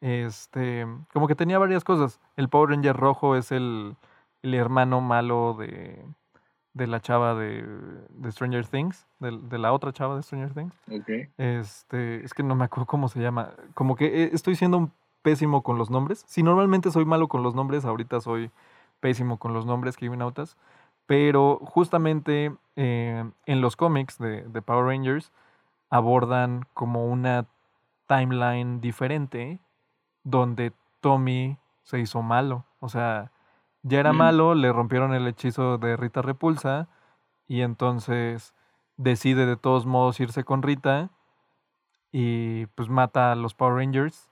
Este, 0.00 0.86
como 1.12 1.28
que 1.28 1.34
tenía 1.34 1.58
varias 1.58 1.84
cosas. 1.84 2.22
El 2.36 2.48
Power 2.48 2.70
Ranger 2.70 2.96
rojo 2.96 3.36
es 3.36 3.52
el, 3.52 3.96
el 4.40 4.54
hermano 4.54 5.02
malo 5.02 5.54
de, 5.58 6.06
de 6.72 6.86
la 6.86 7.00
chava 7.00 7.34
de, 7.34 7.66
de 8.08 8.32
Stranger 8.32 8.66
Things, 8.66 9.06
de, 9.18 9.40
de, 9.42 9.58
la 9.58 9.74
otra 9.74 9.92
chava 9.92 10.16
de 10.16 10.22
Stranger 10.22 10.54
Things. 10.54 10.74
Okay. 11.02 11.28
Este, 11.36 12.24
es 12.24 12.32
que 12.32 12.42
no 12.42 12.54
me 12.54 12.64
acuerdo 12.64 12.86
cómo 12.86 13.08
se 13.08 13.20
llama. 13.20 13.50
Como 13.74 13.94
que 13.94 14.06
eh, 14.06 14.30
estoy 14.32 14.56
siendo 14.56 14.78
un 14.78 14.92
pésimo 15.20 15.62
con 15.62 15.76
los 15.76 15.90
nombres. 15.90 16.24
Si 16.26 16.42
normalmente 16.42 16.90
soy 16.90 17.04
malo 17.04 17.28
con 17.28 17.42
los 17.42 17.54
nombres, 17.54 17.84
ahorita 17.84 18.22
soy 18.22 18.50
pésimo 19.00 19.36
con 19.36 19.52
los 19.52 19.66
nombres 19.66 19.98
que 19.98 20.06
autas. 20.06 20.56
Pero 21.06 21.60
justamente 21.62 22.54
eh, 22.74 23.24
en 23.46 23.60
los 23.60 23.76
cómics 23.76 24.18
de, 24.18 24.62
Power 24.62 24.86
Rangers 24.86 25.32
abordan 25.88 26.66
como 26.74 27.06
una 27.06 27.46
timeline 28.06 28.80
diferente 28.80 29.60
donde 30.24 30.72
Tommy 31.00 31.58
se 31.84 32.00
hizo 32.00 32.22
malo. 32.22 32.64
O 32.80 32.88
sea, 32.88 33.30
ya 33.82 34.00
era 34.00 34.12
mm. 34.12 34.16
malo, 34.16 34.54
le 34.54 34.72
rompieron 34.72 35.14
el 35.14 35.26
hechizo 35.26 35.78
de 35.78 35.96
Rita 35.96 36.22
Repulsa 36.22 36.88
y 37.46 37.60
entonces 37.60 38.54
decide 38.96 39.46
de 39.46 39.56
todos 39.56 39.86
modos 39.86 40.18
irse 40.20 40.44
con 40.44 40.62
Rita 40.62 41.10
y 42.10 42.66
pues 42.74 42.88
mata 42.88 43.32
a 43.32 43.36
los 43.36 43.54
Power 43.54 43.76
Rangers 43.76 44.30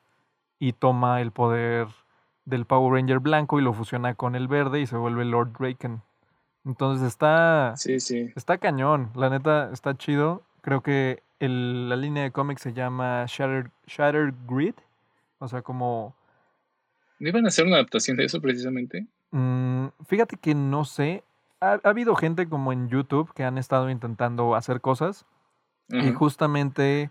y 0.58 0.72
toma 0.72 1.20
el 1.20 1.30
poder 1.30 1.88
del 2.44 2.66
Power 2.66 2.94
Ranger 2.94 3.20
blanco 3.20 3.58
y 3.58 3.62
lo 3.62 3.72
fusiona 3.72 4.14
con 4.14 4.34
el 4.34 4.48
verde 4.48 4.80
y 4.80 4.86
se 4.86 4.96
vuelve 4.96 5.24
Lord 5.24 5.52
Draken. 5.58 6.02
Entonces 6.64 7.06
está. 7.08 7.74
Sí, 7.76 8.00
sí. 8.00 8.32
Está 8.36 8.58
cañón. 8.58 9.10
La 9.14 9.30
neta 9.30 9.70
está 9.72 9.96
chido. 9.96 10.42
Creo 10.62 10.82
que 10.82 11.22
la 11.38 11.96
línea 11.96 12.22
de 12.22 12.30
cómics 12.30 12.62
se 12.62 12.72
llama 12.72 13.26
Shattered, 13.26 14.34
Grid. 14.46 14.74
O 15.38 15.48
sea, 15.48 15.62
como. 15.62 16.14
¿No 17.18 17.28
iban 17.28 17.44
a 17.44 17.48
hacer 17.48 17.66
una 17.66 17.76
adaptación 17.76 18.16
de 18.16 18.24
eso 18.24 18.40
precisamente? 18.40 19.06
Mm, 19.30 19.88
fíjate 20.06 20.36
que 20.36 20.54
no 20.54 20.84
sé. 20.84 21.22
Ha, 21.60 21.80
habido 21.84 22.14
gente 22.16 22.48
como 22.48 22.72
en 22.72 22.88
YouTube 22.88 23.32
que 23.34 23.44
han 23.44 23.58
estado 23.58 23.90
intentando 23.90 24.54
hacer 24.54 24.80
cosas. 24.80 25.26
Y 25.90 26.12
justamente 26.12 27.10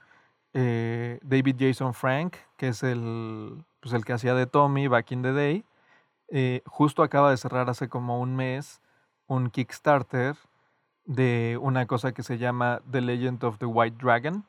eh, 0.53 1.19
David 1.21 1.57
Jason 1.59 1.93
Frank, 1.93 2.35
que 2.57 2.69
es 2.69 2.81
el, 2.81 3.63
pues 3.79 3.93
el 3.93 4.03
que 4.03 4.13
hacía 4.13 4.33
de 4.33 4.47
Tommy 4.47 4.87
back 4.87 5.11
in 5.11 5.21
the 5.21 5.31
day, 5.31 5.63
eh, 6.29 6.63
justo 6.65 7.03
acaba 7.03 7.29
de 7.29 7.37
cerrar 7.37 7.69
hace 7.69 7.87
como 7.87 8.19
un 8.19 8.35
mes 8.35 8.81
un 9.33 9.49
Kickstarter 9.49 10.35
de 11.05 11.57
una 11.61 11.85
cosa 11.85 12.13
que 12.13 12.23
se 12.23 12.37
llama 12.37 12.81
The 12.89 13.01
Legend 13.01 13.43
of 13.43 13.57
the 13.57 13.65
White 13.65 13.97
Dragon. 14.01 14.45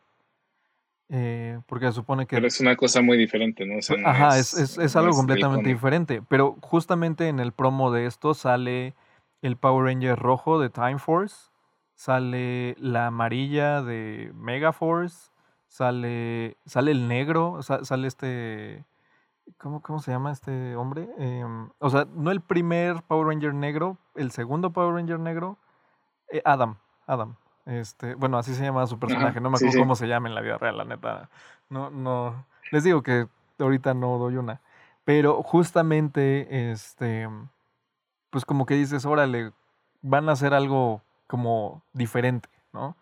Eh, 1.11 1.61
porque 1.67 1.87
se 1.87 1.93
supone 1.93 2.27
que... 2.27 2.37
Pero 2.37 2.47
es 2.47 2.61
una 2.61 2.77
cosa 2.77 3.03
muy 3.03 3.19
diferente, 3.19 3.67
¿no? 3.67 3.77
ajá, 4.07 4.39
es, 4.39 4.55
es, 4.55 4.79
es, 4.79 4.97
algo 4.97 5.15
completamente 5.15 5.69
diferente. 5.69 6.23
Pero 6.29 6.57
justamente 6.63 7.29
en 7.29 7.41
el 7.41 7.53
promo 7.53 7.93
de 7.93 8.07
esto 8.07 8.35
sale 8.35 8.95
el 9.43 9.57
Power 9.57 9.85
Ranger 9.85 10.19
rojo 10.19 10.59
de 10.59 10.71
Time 10.71 10.99
Force, 10.99 11.51
sale 11.95 12.75
la 12.79 13.09
amarilla 13.09 13.83
de 13.83 14.33
Mega 14.35 14.73
Force, 14.73 15.35
Sale, 15.75 16.57
sale 16.67 16.93
el 16.93 17.09
negro, 17.09 17.61
sale 17.63 18.07
este... 18.07 18.85
¿Cómo, 19.59 19.83
¿Cómo 19.83 19.99
se 19.99 20.11
llama 20.11 20.33
este 20.33 20.77
hombre? 20.77 21.09
Em, 21.19 21.71
o 21.79 21.91
sea, 21.91 22.07
no 22.15 22.31
el 22.31 22.41
primer 22.41 23.03
Power 23.03 23.29
Ranger 23.29 23.55
negro, 23.55 23.99
el 24.15 24.31
segundo 24.31 24.73
Power 24.73 24.95
Ranger 24.95 25.19
negro, 25.19 25.59
eh, 26.31 26.43
Adam, 26.45 26.77
Adam. 27.07 27.37
Este, 27.67 28.15
bueno, 28.15 28.39
así 28.39 28.55
se 28.55 28.63
llama 28.63 28.87
su 28.87 28.99
personaje, 28.99 29.41
no 29.41 29.51
me 29.51 29.57
acuerdo 29.57 29.79
cómo 29.79 29.97
se 29.97 30.07
llama 30.07 30.29
en 30.29 30.35
la 30.35 30.41
vida 30.41 30.59
real, 30.59 30.77
la 30.77 30.85
neta. 30.85 31.31
No, 31.71 31.91
no, 31.91 32.47
les 32.71 32.85
digo 32.85 33.03
que 33.03 33.27
ahorita 33.59 33.95
no 33.95 34.19
doy 34.19 34.37
una. 34.37 34.61
Pero 35.05 35.43
justamente, 35.43 36.71
este, 36.71 37.29
pues 38.31 38.45
como 38.45 38.67
que 38.67 38.75
dices, 38.75 39.05
órale, 39.07 39.53
van 40.03 40.29
a 40.29 40.33
hacer 40.33 40.55
algo 40.55 41.03
como 41.27 41.83
diferente, 41.93 42.49
¿no? 42.73 42.97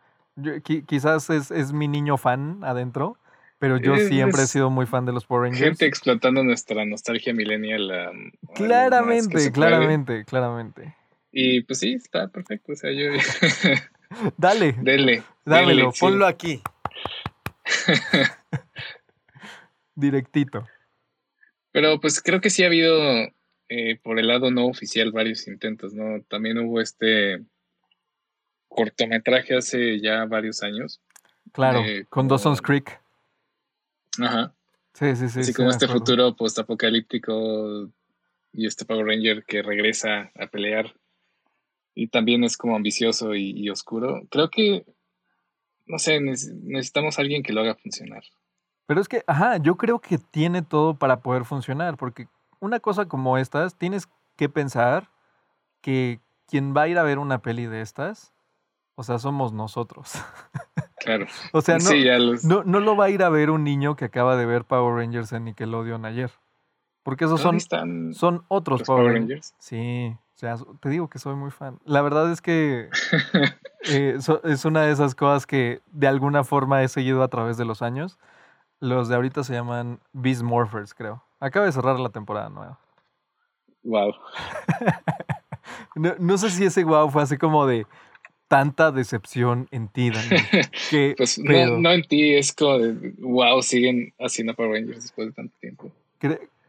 quizás 0.87 1.29
es, 1.31 1.73
mi 1.73 1.89
niño 1.89 2.17
fan 2.17 2.65
adentro, 2.65 3.19
pero 3.63 3.77
yo 3.77 3.95
siempre 3.95 4.43
he 4.43 4.47
sido 4.49 4.71
muy 4.71 4.87
fan 4.87 5.07
de 5.07 5.13
los 5.13 5.25
Power 5.25 5.45
Rangers. 5.45 5.65
Gente 5.65 5.87
explotando 5.87 6.43
nuestra 6.43 6.85
nostalgia 6.85 7.33
millennial. 7.33 7.93
claramente, 8.57 9.53
claramente, 9.53 10.25
claramente. 10.25 10.97
Y 11.31 11.63
pues 11.63 11.79
sí, 11.79 11.93
está 11.93 12.27
perfecto. 12.27 12.73
O 12.73 12.75
sea, 12.75 12.91
yo. 12.91 13.13
Dale. 14.37 14.75
Dele. 14.81 15.23
Dámelo, 15.45 15.93
ponlo 15.93 16.27
aquí. 16.27 16.61
Directito. 19.95 20.67
Pero 21.71 22.01
pues 22.01 22.21
creo 22.21 22.41
que 22.41 22.51
sí 22.51 22.65
ha 22.65 22.67
habido 22.67 22.99
eh, 23.69 23.97
por 24.03 24.19
el 24.19 24.27
lado 24.27 24.51
no 24.51 24.67
oficial 24.67 25.13
varios 25.13 25.47
intentos, 25.47 25.95
¿no? 25.95 26.21
También 26.25 26.59
hubo 26.59 26.81
este 26.81 27.41
cortometraje 28.67 29.57
hace 29.57 30.01
ya 30.01 30.25
varios 30.25 30.65
años 30.65 31.01
Claro, 31.53 31.83
con 32.09 32.29
Dawson's 32.29 32.63
Creek. 32.63 33.02
Ajá. 34.21 34.55
Sí, 34.95 35.17
sí, 35.17 35.29
sí. 35.29 35.41
Así 35.41 35.55
como 35.55 35.71
este 35.71 35.89
futuro 35.89 36.37
post-apocalíptico 36.37 37.91
y 38.53 38.67
este 38.67 38.85
Power 38.85 39.07
Ranger 39.07 39.45
que 39.45 39.63
regresa 39.63 40.31
a 40.39 40.47
pelear 40.47 40.95
y 41.95 42.09
también 42.09 42.45
es 42.45 42.57
como 42.57 42.77
ambicioso 42.77 43.35
y, 43.35 43.69
oscuro. 43.71 44.23
Creo 44.31 44.51
que, 44.51 44.87
no 45.87 45.99
sé, 45.99 46.21
necesitamos 46.21 47.19
a 47.19 47.23
alguien 47.23 47.43
que 47.43 47.53
lo 47.53 47.61
haga 47.61 47.75
funcionar. 47.75 48.23
Pero 48.87 49.01
es 49.01 49.09
que, 49.09 49.23
ajá, 49.27 49.59
yo 49.59 49.77
creo 49.77 50.01
que 50.01 50.19
tiene 50.19 50.63
todo 50.63 50.95
para 50.95 51.21
poder 51.21 51.45
funcionar, 51.45 51.97
porque 51.97 52.29
una 52.61 52.81
cosa 52.81 53.07
como 53.07 53.39
estas, 53.39 53.77
tienes 53.77 54.09
que 54.37 54.49
pensar 54.49 55.11
que 55.81 56.21
quien 56.47 56.75
va 56.75 56.83
a 56.83 56.89
ir 56.89 56.99
a 56.99 57.03
ver 57.03 57.19
una 57.19 57.43
peli 57.43 57.67
de 57.67 57.83
estas, 57.83 58.33
o 58.95 59.03
sea, 59.03 59.19
somos 59.19 59.53
nosotros. 59.53 60.13
Claro. 60.99 61.27
o 61.53 61.61
sea, 61.61 61.79
no, 62.45 62.65
no, 62.65 62.81
lo 62.81 62.97
va 62.97 63.07
a 63.07 63.11
ir 63.11 63.23
a 63.23 63.29
ver 63.29 63.51
un 63.51 63.65
niño 63.65 63.97
que 63.97 64.05
acaba 64.05 64.37
de 64.37 64.47
ver 64.47 64.65
Power 64.65 64.95
Rangers 64.95 65.33
en 65.33 65.45
Nickelodeon 65.45 66.05
ayer. 66.05 66.31
Porque 67.03 67.25
esos 67.25 67.41
son, 67.41 67.59
son 68.15 68.45
otros 68.47 68.85
Power, 68.85 69.15
Rangers. 69.15 69.55
Sí, 69.59 70.17
o 70.35 70.39
sea, 70.39 70.57
te 70.81 70.89
digo 70.89 71.09
que 71.09 71.19
soy 71.19 71.35
muy 71.35 71.51
fan. 71.51 71.81
La 71.85 72.01
verdad 72.01 72.31
es 72.31 72.41
que 72.41 72.89
eh, 73.89 74.19
es 74.45 74.65
una 74.65 74.83
de 74.83 74.93
esas 74.93 75.15
cosas 75.15 75.47
que 75.47 75.83
de 75.91 76.07
alguna 76.07 76.45
forma 76.45 76.83
he 76.83 76.89
seguido 76.89 77.23
a 77.23 77.29
través 77.29 77.57
de 77.57 77.65
los 77.65 77.83
años. 77.83 78.19
Los 78.79 79.09
de 79.09 79.17
ahorita 79.17 79.45
se 79.45 79.55
llaman 79.55 80.01
Beast 80.13 80.43
Morphers, 80.43 80.95
creo. 80.95 81.25
Acaba 81.41 81.67
de 81.67 81.73
cerrar 81.73 81.99
la 81.99 82.11
temporada 82.11 82.49
nueva. 82.49 82.79
Wow. 83.85 84.15
no, 86.19 86.39
sé 86.39 86.51
si 86.51 86.65
ese 86.65 86.85
wow 86.85 87.09
fue 87.11 87.23
así 87.23 87.37
como 87.37 87.67
de 87.67 87.87
tanta 88.53 88.93
decepción 88.93 89.67
en 89.71 89.89
ti, 89.89 90.11
Daniel. 90.11 90.43
Pues 91.17 91.39
no, 91.39 91.91
en 91.91 92.03
ti, 92.03 92.35
es 92.35 92.53
como 92.53 92.79
de 92.79 93.15
wow, 93.21 93.63
siguen 93.63 94.13
haciendo 94.19 94.53
Power 94.53 94.73
Rangers 94.73 95.05
después 95.05 95.29
de 95.29 95.33
tanto 95.33 95.57
tiempo. 95.59 95.91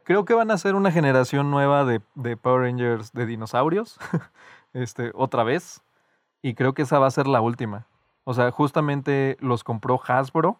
creo 0.06 0.24
que 0.24 0.34
van 0.34 0.50
a 0.50 0.58
ser 0.58 0.76
una 0.76 0.94
generación 0.94 1.52
nueva 1.52 1.84
de, 1.84 2.00
de 2.16 2.38
Power 2.38 2.62
Rangers 2.62 3.12
de 3.12 3.26
dinosaurios. 3.26 3.98
este, 4.74 5.12
otra 5.14 5.44
vez. 5.44 5.82
Y 6.42 6.54
creo 6.54 6.74
que 6.74 6.84
esa 6.84 7.00
va 7.00 7.08
a 7.08 7.12
ser 7.12 7.28
la 7.28 7.42
última. 7.42 7.86
O 8.24 8.34
sea, 8.34 8.50
justamente 8.52 9.36
los 9.42 9.66
compró 9.66 10.02
Hasbro. 10.08 10.58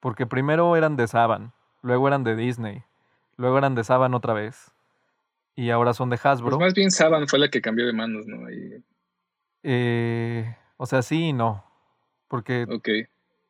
Porque 0.00 0.26
primero 0.26 0.74
eran 0.74 0.96
de 0.96 1.06
Saban, 1.06 1.52
luego 1.80 2.08
eran 2.08 2.24
de 2.24 2.34
Disney, 2.34 2.82
luego 3.36 3.56
eran 3.56 3.76
de 3.76 3.84
Saban 3.84 4.14
otra 4.14 4.34
vez 4.34 4.74
y 5.54 5.70
ahora 5.70 5.94
son 5.94 6.10
de 6.10 6.18
Hasbro. 6.20 6.58
Pues 6.58 6.66
más 6.66 6.74
bien 6.74 6.90
Saban 6.90 7.28
fue 7.28 7.38
la 7.38 7.48
que 7.48 7.62
cambió 7.62 7.86
de 7.86 7.92
manos, 7.92 8.26
¿no? 8.26 8.50
Eh, 9.64 10.56
o 10.76 10.86
sea, 10.86 11.02
sí 11.02 11.30
y 11.30 11.32
no. 11.32 11.64
Porque, 12.28 12.66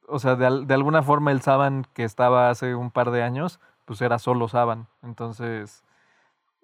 o 0.09 0.19
sea, 0.19 0.37
de, 0.37 0.65
de, 0.65 0.75
alguna 0.75 1.03
forma 1.03 1.33
el 1.33 1.43
Saban 1.43 1.87
que 1.93 2.05
estaba 2.05 2.49
hace 2.49 2.75
un 2.75 2.91
par 2.91 3.11
de 3.11 3.23
años, 3.23 3.61
pues 3.85 4.01
era 4.01 4.19
solo 4.19 4.49
Saban. 4.49 4.87
Entonces, 5.03 5.85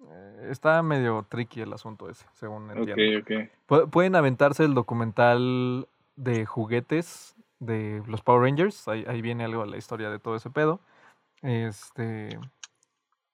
eh, 0.08 0.48
está 0.50 0.82
medio 0.82 1.26
tricky 1.28 1.60
el 1.60 1.72
asunto 1.72 2.08
ese, 2.08 2.26
según 2.32 2.70
entiendo. 2.70 3.46
Pueden 3.90 4.16
aventarse 4.16 4.64
el 4.64 4.74
documental 4.74 5.86
de 6.16 6.46
juguetes 6.46 7.36
de 7.58 8.02
los 8.06 8.22
Power 8.22 8.42
Rangers. 8.42 8.88
Ahí, 8.88 9.04
ahí 9.06 9.20
viene 9.20 9.44
algo 9.44 9.64
de 9.64 9.70
la 9.70 9.76
historia 9.76 10.10
de 10.10 10.18
todo 10.18 10.36
ese 10.36 10.50
pedo. 10.50 10.80
Este 11.42 12.38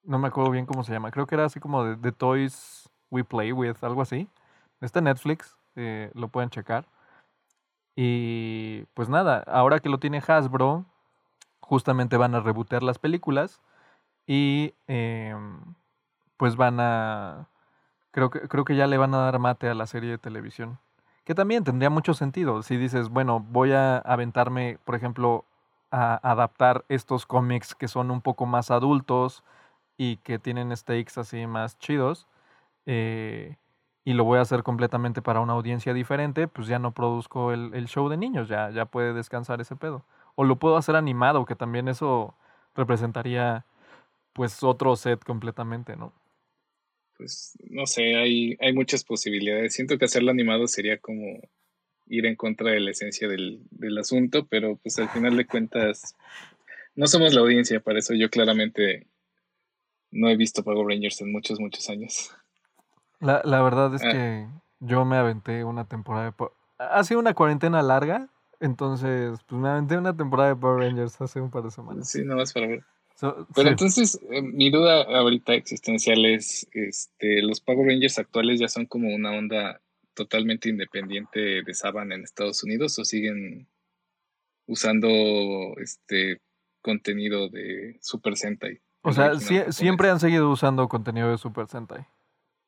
no 0.07 0.19
me 0.19 0.29
acuerdo 0.29 0.51
bien 0.51 0.67
cómo 0.67 0.85
se 0.85 0.93
llama. 0.93 1.11
Creo 1.11 1.27
que 1.27 1.35
era 1.35 1.45
así 1.45 1.61
como 1.61 1.85
de, 1.85 1.97
The 1.97 2.13
Toys 2.13 2.89
We 3.11 3.25
Play 3.25 3.53
With, 3.53 3.77
algo 3.83 4.03
así. 4.03 4.29
Está 4.81 5.01
en 5.01 5.07
Netflix, 5.07 5.56
eh, 5.77 6.11
lo 6.15 6.29
pueden 6.29 6.51
checar. 6.51 6.87
Y 7.95 8.85
pues 8.95 9.09
nada, 9.09 9.43
ahora 9.47 9.81
que 9.81 9.89
lo 9.89 9.99
tiene 9.99 10.23
Hasbro, 10.27 10.85
justamente 11.61 12.17
van 12.17 12.35
a 12.35 12.41
rebootear 12.41 12.83
las 12.83 12.99
películas 12.99 13.61
y 14.27 14.75
em, 14.87 15.75
pues 16.37 16.57
van 16.57 16.81
a... 16.81 17.49
Creo 18.11 18.31
que, 18.31 18.41
creo 18.49 18.65
que 18.65 18.77
ya 18.77 18.87
le 18.87 18.99
van 18.99 19.15
a 19.15 19.19
dar 19.19 19.39
mate 19.39 19.69
a 19.69 19.75
la 19.75 19.87
serie 19.87 20.11
de 20.11 20.19
televisión. 20.19 20.79
Que 21.25 21.35
también 21.35 21.65
tendría 21.65 21.91
mucho 21.91 22.15
sentido 22.15 22.63
si 22.63 22.77
dices, 22.77 23.09
bueno, 23.09 23.41
voy 23.41 23.73
a 23.73 23.99
aventarme, 23.99 24.79
por 24.85 24.95
ejemplo, 24.95 25.45
a 25.91 26.19
adaptar 26.31 26.85
estos 26.89 27.27
cómics 27.27 27.75
que 27.75 27.89
son 27.89 28.11
un 28.11 28.21
poco 28.21 28.47
más 28.47 28.71
adultos, 28.71 29.45
y 29.97 30.19
que 30.19 30.39
tienen 30.39 30.77
stakes 30.77 31.19
así 31.19 31.47
más 31.47 31.79
chidos, 31.79 32.27
eh, 32.87 33.57
y 34.07 34.13
lo 34.13 34.23
voy 34.23 34.39
a 34.39 34.43
hacer 34.43 34.63
completamente 34.63 35.21
para 35.21 35.41
una 35.41 35.55
audiencia 35.55 35.93
diferente, 35.93 36.47
pues 36.47 36.69
ya 36.69 36.79
no 36.79 36.95
produzco 36.95 37.53
el, 37.53 37.87
show 37.89 38.09
de 38.09 38.17
niños, 38.17 38.49
ya, 38.49 38.71
ya 38.71 38.85
puede 38.85 39.13
descansar 39.13 39.61
ese 39.61 39.75
pedo. 39.75 40.07
O 40.37 40.45
lo 40.45 40.61
puedo 40.61 40.77
hacer 40.77 40.95
animado, 40.95 41.45
que 41.45 41.57
también 41.57 41.89
eso 41.89 42.37
representaría 42.77 43.67
pues 44.33 44.63
otro 44.63 44.95
set 44.95 45.25
completamente, 45.25 45.97
¿no? 45.97 46.13
Pues 47.17 47.59
no 47.69 47.85
sé, 47.87 48.15
hay, 48.15 48.57
hay 48.61 48.73
muchas 48.73 49.03
posibilidades. 49.03 49.75
Siento 49.75 49.99
que 49.99 50.05
hacerlo 50.05 50.31
animado 50.31 50.69
sería 50.69 50.99
como 50.99 51.41
ir 52.07 52.27
en 52.27 52.37
contra 52.37 52.71
de 52.71 52.79
la 52.79 52.93
esencia 52.93 53.27
del, 53.27 53.63
del 53.73 53.99
asunto, 53.99 54.47
pero 54.47 54.77
pues 54.77 55.01
al 55.01 55.09
final 55.09 55.37
de 55.37 55.47
cuentas 55.47 56.15
no 56.95 57.09
somos 57.09 57.35
la 57.35 57.41
audiencia, 57.41 57.81
para 57.81 57.99
eso 57.99 58.15
yo 58.15 58.31
claramente 58.31 59.09
no 60.13 60.29
he 60.29 60.37
visto 60.37 60.63
Power 60.63 60.87
Rangers 60.87 61.21
en 61.23 61.33
muchos, 61.33 61.59
muchos 61.59 61.91
años. 61.91 62.31
La, 63.21 63.41
la 63.45 63.63
verdad 63.63 63.95
es 63.95 64.03
ah. 64.05 64.11
que 64.11 64.47
yo 64.81 65.05
me 65.05 65.17
aventé 65.17 65.65
una 65.65 65.87
temporada 65.87 66.31
de... 66.31 66.47
Ha 66.79 67.03
sido 67.05 67.21
una 67.21 67.35
cuarentena 67.35 67.83
larga, 67.83 68.29
entonces 68.61 69.39
pues 69.47 69.61
me 69.61 69.69
aventé 69.69 69.97
una 69.97 70.17
temporada 70.17 70.51
de 70.51 70.57
Power 70.57 70.81
Rangers 70.81 71.21
hace 71.21 71.41
un 71.41 71.51
par 71.51 71.63
de 71.63 71.71
semanas. 71.71 72.09
Sí, 72.09 72.23
nada 72.23 72.37
más 72.37 72.53
para 72.53 72.67
ver. 72.67 72.85
Pero 73.55 73.71
entonces, 73.71 74.21
eh, 74.31 74.43
mi 74.43 74.71
duda 74.71 75.03
ahorita 75.05 75.55
existencial 75.55 76.27
es, 76.27 76.69
este, 76.73 77.41
¿los 77.43 77.61
Power 77.63 77.89
Rangers 77.89 78.19
actuales 78.19 78.61
ya 78.61 78.69
son 78.69 78.85
como 78.85 79.15
una 79.15 79.31
onda 79.31 79.81
totalmente 80.13 80.69
independiente 80.69 81.63
de 81.63 81.75
Saban 81.75 82.13
en 82.13 82.23
Estados 82.23 82.63
Unidos 82.63 82.99
o 82.99 83.05
siguen 83.05 83.69
usando 84.67 85.09
este 85.79 86.43
contenido 86.83 87.49
de 87.49 87.97
Super 88.03 88.37
Sentai? 88.37 88.81
O 89.01 89.13
sea, 89.13 89.39
siempre 89.39 90.11
han 90.11 90.21
seguido 90.21 90.51
usando 90.51 90.87
contenido 90.89 91.31
de 91.31 91.39
Super 91.39 91.69
Sentai. 91.69 92.07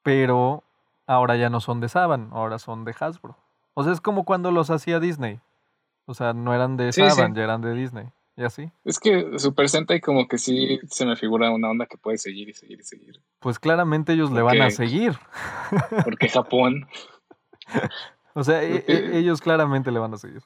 Pero 0.09 0.65
ahora 1.07 1.37
ya 1.37 1.51
no 1.51 1.61
son 1.61 1.81
de 1.81 1.91
Saban, 1.91 2.31
ahora 2.33 2.59
son 2.59 2.87
de 2.87 2.95
Hasbro. 2.99 3.37
O 3.75 3.85
sea, 3.85 3.93
es 3.93 4.01
como 4.01 4.25
cuando 4.25 4.51
los 4.51 4.71
hacía 4.71 5.01
Disney. 5.01 5.39
O 6.07 6.15
sea, 6.15 6.33
no 6.33 6.55
eran 6.55 6.79
de 6.79 6.95
Saban, 6.95 7.35
ya 7.35 7.43
eran 7.43 7.61
de 7.61 7.75
Disney. 7.75 8.07
¿Y 8.35 8.43
así? 8.43 8.71
Es 8.87 8.99
que 8.99 9.39
Super 9.39 9.69
Sentai 9.69 10.01
como 10.01 10.27
que 10.27 10.39
sí 10.39 10.81
se 10.89 11.05
me 11.05 11.15
figura 11.15 11.51
una 11.51 11.69
onda 11.69 11.85
que 11.85 11.99
puede 11.99 12.17
seguir 12.17 12.49
y 12.49 12.55
seguir 12.55 12.81
y 12.81 12.85
seguir. 12.85 13.21
Pues 13.39 13.59
claramente 13.59 14.15
ellos 14.15 14.33
le 14.33 14.41
van 14.41 14.63
a 14.63 14.71
seguir. 14.71 15.13
Porque 16.05 16.31
Japón. 16.31 16.89
o 18.33 18.43
sea, 18.43 18.65
e, 18.65 18.83
e, 18.89 19.19
ellos 19.19 19.43
claramente 19.43 19.93
le 19.93 19.99
van 19.99 20.15
a 20.15 20.17
seguir. 20.17 20.41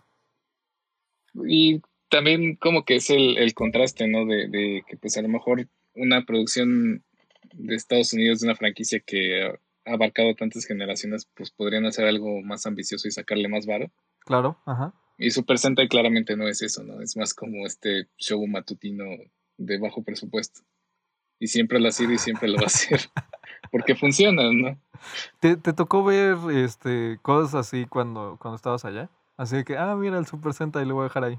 Y 1.34 1.82
también 2.08 2.56
como 2.56 2.84
que 2.84 2.96
es 2.96 3.10
el, 3.10 3.38
el 3.38 3.54
contraste, 3.54 4.08
¿no? 4.08 4.26
De, 4.26 4.48
de, 4.48 4.82
que 4.88 4.96
pues 4.96 5.16
a 5.18 5.22
lo 5.22 5.28
mejor 5.28 5.68
una 5.94 6.24
producción 6.24 7.04
de 7.54 7.74
Estados 7.74 8.12
Unidos 8.12 8.40
de 8.40 8.46
una 8.46 8.56
franquicia 8.56 9.00
que 9.00 9.58
ha 9.84 9.92
abarcado 9.92 10.34
tantas 10.34 10.64
generaciones, 10.64 11.28
pues 11.34 11.50
podrían 11.50 11.86
hacer 11.86 12.06
algo 12.06 12.40
más 12.42 12.66
ambicioso 12.66 13.08
y 13.08 13.10
sacarle 13.10 13.48
más 13.48 13.66
varo. 13.66 13.90
Claro, 14.20 14.58
ajá. 14.64 14.94
Y 15.18 15.30
Super 15.30 15.58
Sentai 15.58 15.88
claramente 15.88 16.36
no 16.36 16.48
es 16.48 16.62
eso, 16.62 16.82
¿no? 16.82 17.00
Es 17.00 17.16
más 17.16 17.34
como 17.34 17.66
este 17.66 18.08
show 18.16 18.44
matutino 18.46 19.04
de 19.56 19.78
bajo 19.78 20.02
presupuesto. 20.02 20.62
Y 21.38 21.48
siempre 21.48 21.80
lo 21.80 21.88
ha 21.88 21.92
sido 21.92 22.12
y 22.12 22.18
siempre 22.18 22.48
lo 22.48 22.58
va 22.58 22.66
a 22.66 22.70
ser. 22.70 23.00
Porque 23.70 23.94
funciona, 23.94 24.52
¿no? 24.52 24.78
¿Te, 25.40 25.56
¿Te, 25.56 25.72
tocó 25.72 26.04
ver 26.04 26.36
este, 26.52 27.18
cosas 27.22 27.54
así 27.54 27.86
cuando, 27.86 28.36
cuando 28.40 28.56
estabas 28.56 28.84
allá? 28.84 29.10
Así 29.36 29.64
que, 29.64 29.76
ah, 29.76 29.94
mira 29.96 30.18
el 30.18 30.26
Super 30.26 30.52
Sentai, 30.52 30.86
lo 30.86 30.94
voy 30.94 31.02
a 31.02 31.08
dejar 31.08 31.24
ahí. 31.24 31.38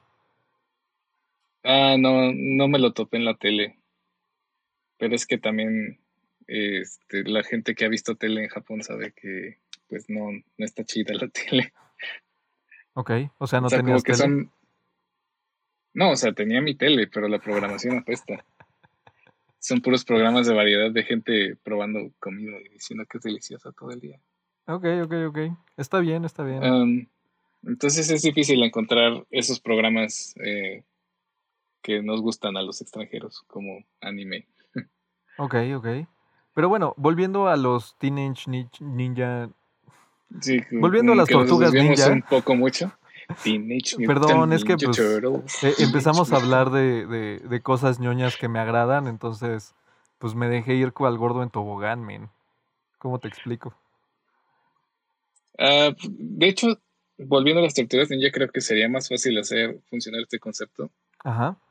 Ah, 1.64 1.96
no, 1.98 2.34
no 2.34 2.68
me 2.68 2.80
lo 2.80 2.92
topé 2.94 3.18
en 3.18 3.26
la 3.26 3.36
tele 3.36 3.78
pero 5.04 5.16
es 5.16 5.26
que 5.26 5.38
también 5.38 6.00
este, 6.48 7.24
la 7.24 7.44
gente 7.44 7.76
que 7.76 7.86
ha 7.86 7.90
visto 7.90 8.16
tele 8.16 8.44
en 8.44 8.50
Japón 8.50 8.84
sabe 8.84 9.14
que 9.14 9.60
pues 9.88 10.10
no, 10.10 10.32
no 10.32 10.66
está 10.66 10.84
chida 10.84 11.14
la 11.14 11.28
tele. 11.30 11.74
Ok, 12.94 13.12
o 13.38 13.48
sea, 13.48 13.62
no 13.62 13.68
o 13.68 14.04
que 14.04 14.14
Son... 14.14 14.52
No, 15.94 16.12
o 16.12 16.16
sea, 16.16 16.34
tenía 16.34 16.62
mi 16.62 16.76
tele, 16.76 17.08
pero 17.08 17.28
la 17.28 17.40
programación 17.40 17.98
apesta. 17.98 18.44
Son 19.60 19.82
puros 19.82 20.04
programas 20.04 20.48
de 20.48 20.54
variedad 20.54 20.92
de 20.92 21.04
gente 21.04 21.56
probando 21.64 22.12
comida 22.20 22.58
y 22.60 22.70
diciendo 22.70 23.06
que 23.06 23.20
es 23.20 23.24
deliciosa 23.24 23.72
todo 23.72 23.92
el 23.92 24.00
día. 24.00 24.20
Ok, 24.66 24.86
ok, 25.04 25.14
ok. 25.28 25.38
Está 25.78 26.00
bien, 26.00 26.26
está 26.26 26.44
bien. 26.44 26.64
Um, 26.64 27.08
entonces 27.64 28.10
es 28.10 28.22
difícil 28.22 28.62
encontrar 28.64 29.26
esos 29.30 29.60
programas 29.60 30.36
eh, 30.44 30.84
que 31.82 32.02
nos 32.02 32.22
gustan 32.22 32.58
a 32.58 32.62
los 32.62 32.82
extranjeros, 32.82 33.44
como 33.48 33.84
anime. 34.02 34.48
Ok, 35.38 35.56
ok. 35.76 35.88
Pero 36.54 36.70
bueno, 36.70 36.94
volviendo 36.98 37.48
a 37.48 37.58
los 37.58 37.96
Teenage 37.98 38.50
Ninja. 38.80 39.50
Sí, 40.40 40.60
volviendo 40.72 41.14
a 41.14 41.16
las 41.16 41.30
tortugas 41.30 41.74
ninja. 41.74 42.10
un 42.10 42.22
poco 42.24 42.56
mucho. 42.56 42.92
Perdón, 44.06 44.54
es 44.54 44.64
que 44.64 44.76
pues, 44.78 45.00
eh, 45.64 45.74
empezamos 45.80 46.32
a 46.32 46.36
hablar 46.38 46.72
de, 46.72 47.40
de, 47.40 47.62
cosas 47.62 48.00
ñoñas 48.00 48.36
que 48.38 48.50
me 48.50 48.60
agradan, 48.60 49.08
entonces 49.08 49.74
pues 50.18 50.36
me 50.36 50.48
dejé 50.48 50.76
ir 50.76 50.94
cual 50.94 51.18
gordo 51.18 51.44
en 51.44 51.50
tobogán, 51.50 52.04
men. 52.04 52.30
¿Cómo 52.98 53.20
te 53.20 53.28
explico? 53.28 53.76
Ah, 55.58 55.92
de 56.10 56.48
hecho, 56.48 56.80
volviendo 57.18 57.60
a 57.60 57.64
las 57.64 57.74
tortugas 57.74 58.10
ninja, 58.10 58.32
creo 58.32 58.50
que 58.50 58.62
sería 58.62 58.90
más 58.90 59.10
fácil 59.10 59.38
hacer 59.38 59.80
funcionar 59.90 60.22
este 60.22 60.40
concepto 60.40 60.90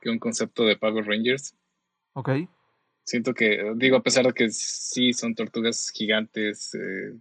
que 0.00 0.10
un 0.10 0.18
concepto 0.18 0.64
de 0.64 0.76
Power 0.76 1.04
Rangers. 1.04 1.54
Ok. 2.14 2.30
Siento 3.04 3.34
que, 3.34 3.72
digo, 3.76 3.96
a 3.96 4.02
pesar 4.02 4.26
de 4.26 4.32
que 4.32 4.50
sí 4.50 5.12
son 5.12 5.34
tortugas 5.34 5.90
gigantes 5.90 6.74
eh, 6.74 7.18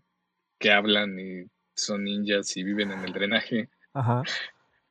que 0.59 0.71
hablan 0.71 1.19
y 1.19 1.45
son 1.75 2.03
ninjas 2.03 2.55
y 2.57 2.63
viven 2.63 2.91
en 2.91 3.03
el 3.03 3.13
drenaje. 3.13 3.69
Ajá. 3.93 4.23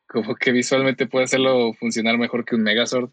Como 0.07 0.35
que 0.35 0.51
visualmente 0.51 1.07
puede 1.07 1.25
hacerlo 1.25 1.73
funcionar 1.75 2.19
mejor 2.19 2.45
que 2.45 2.57
un 2.57 2.63
Megazord. 2.63 3.11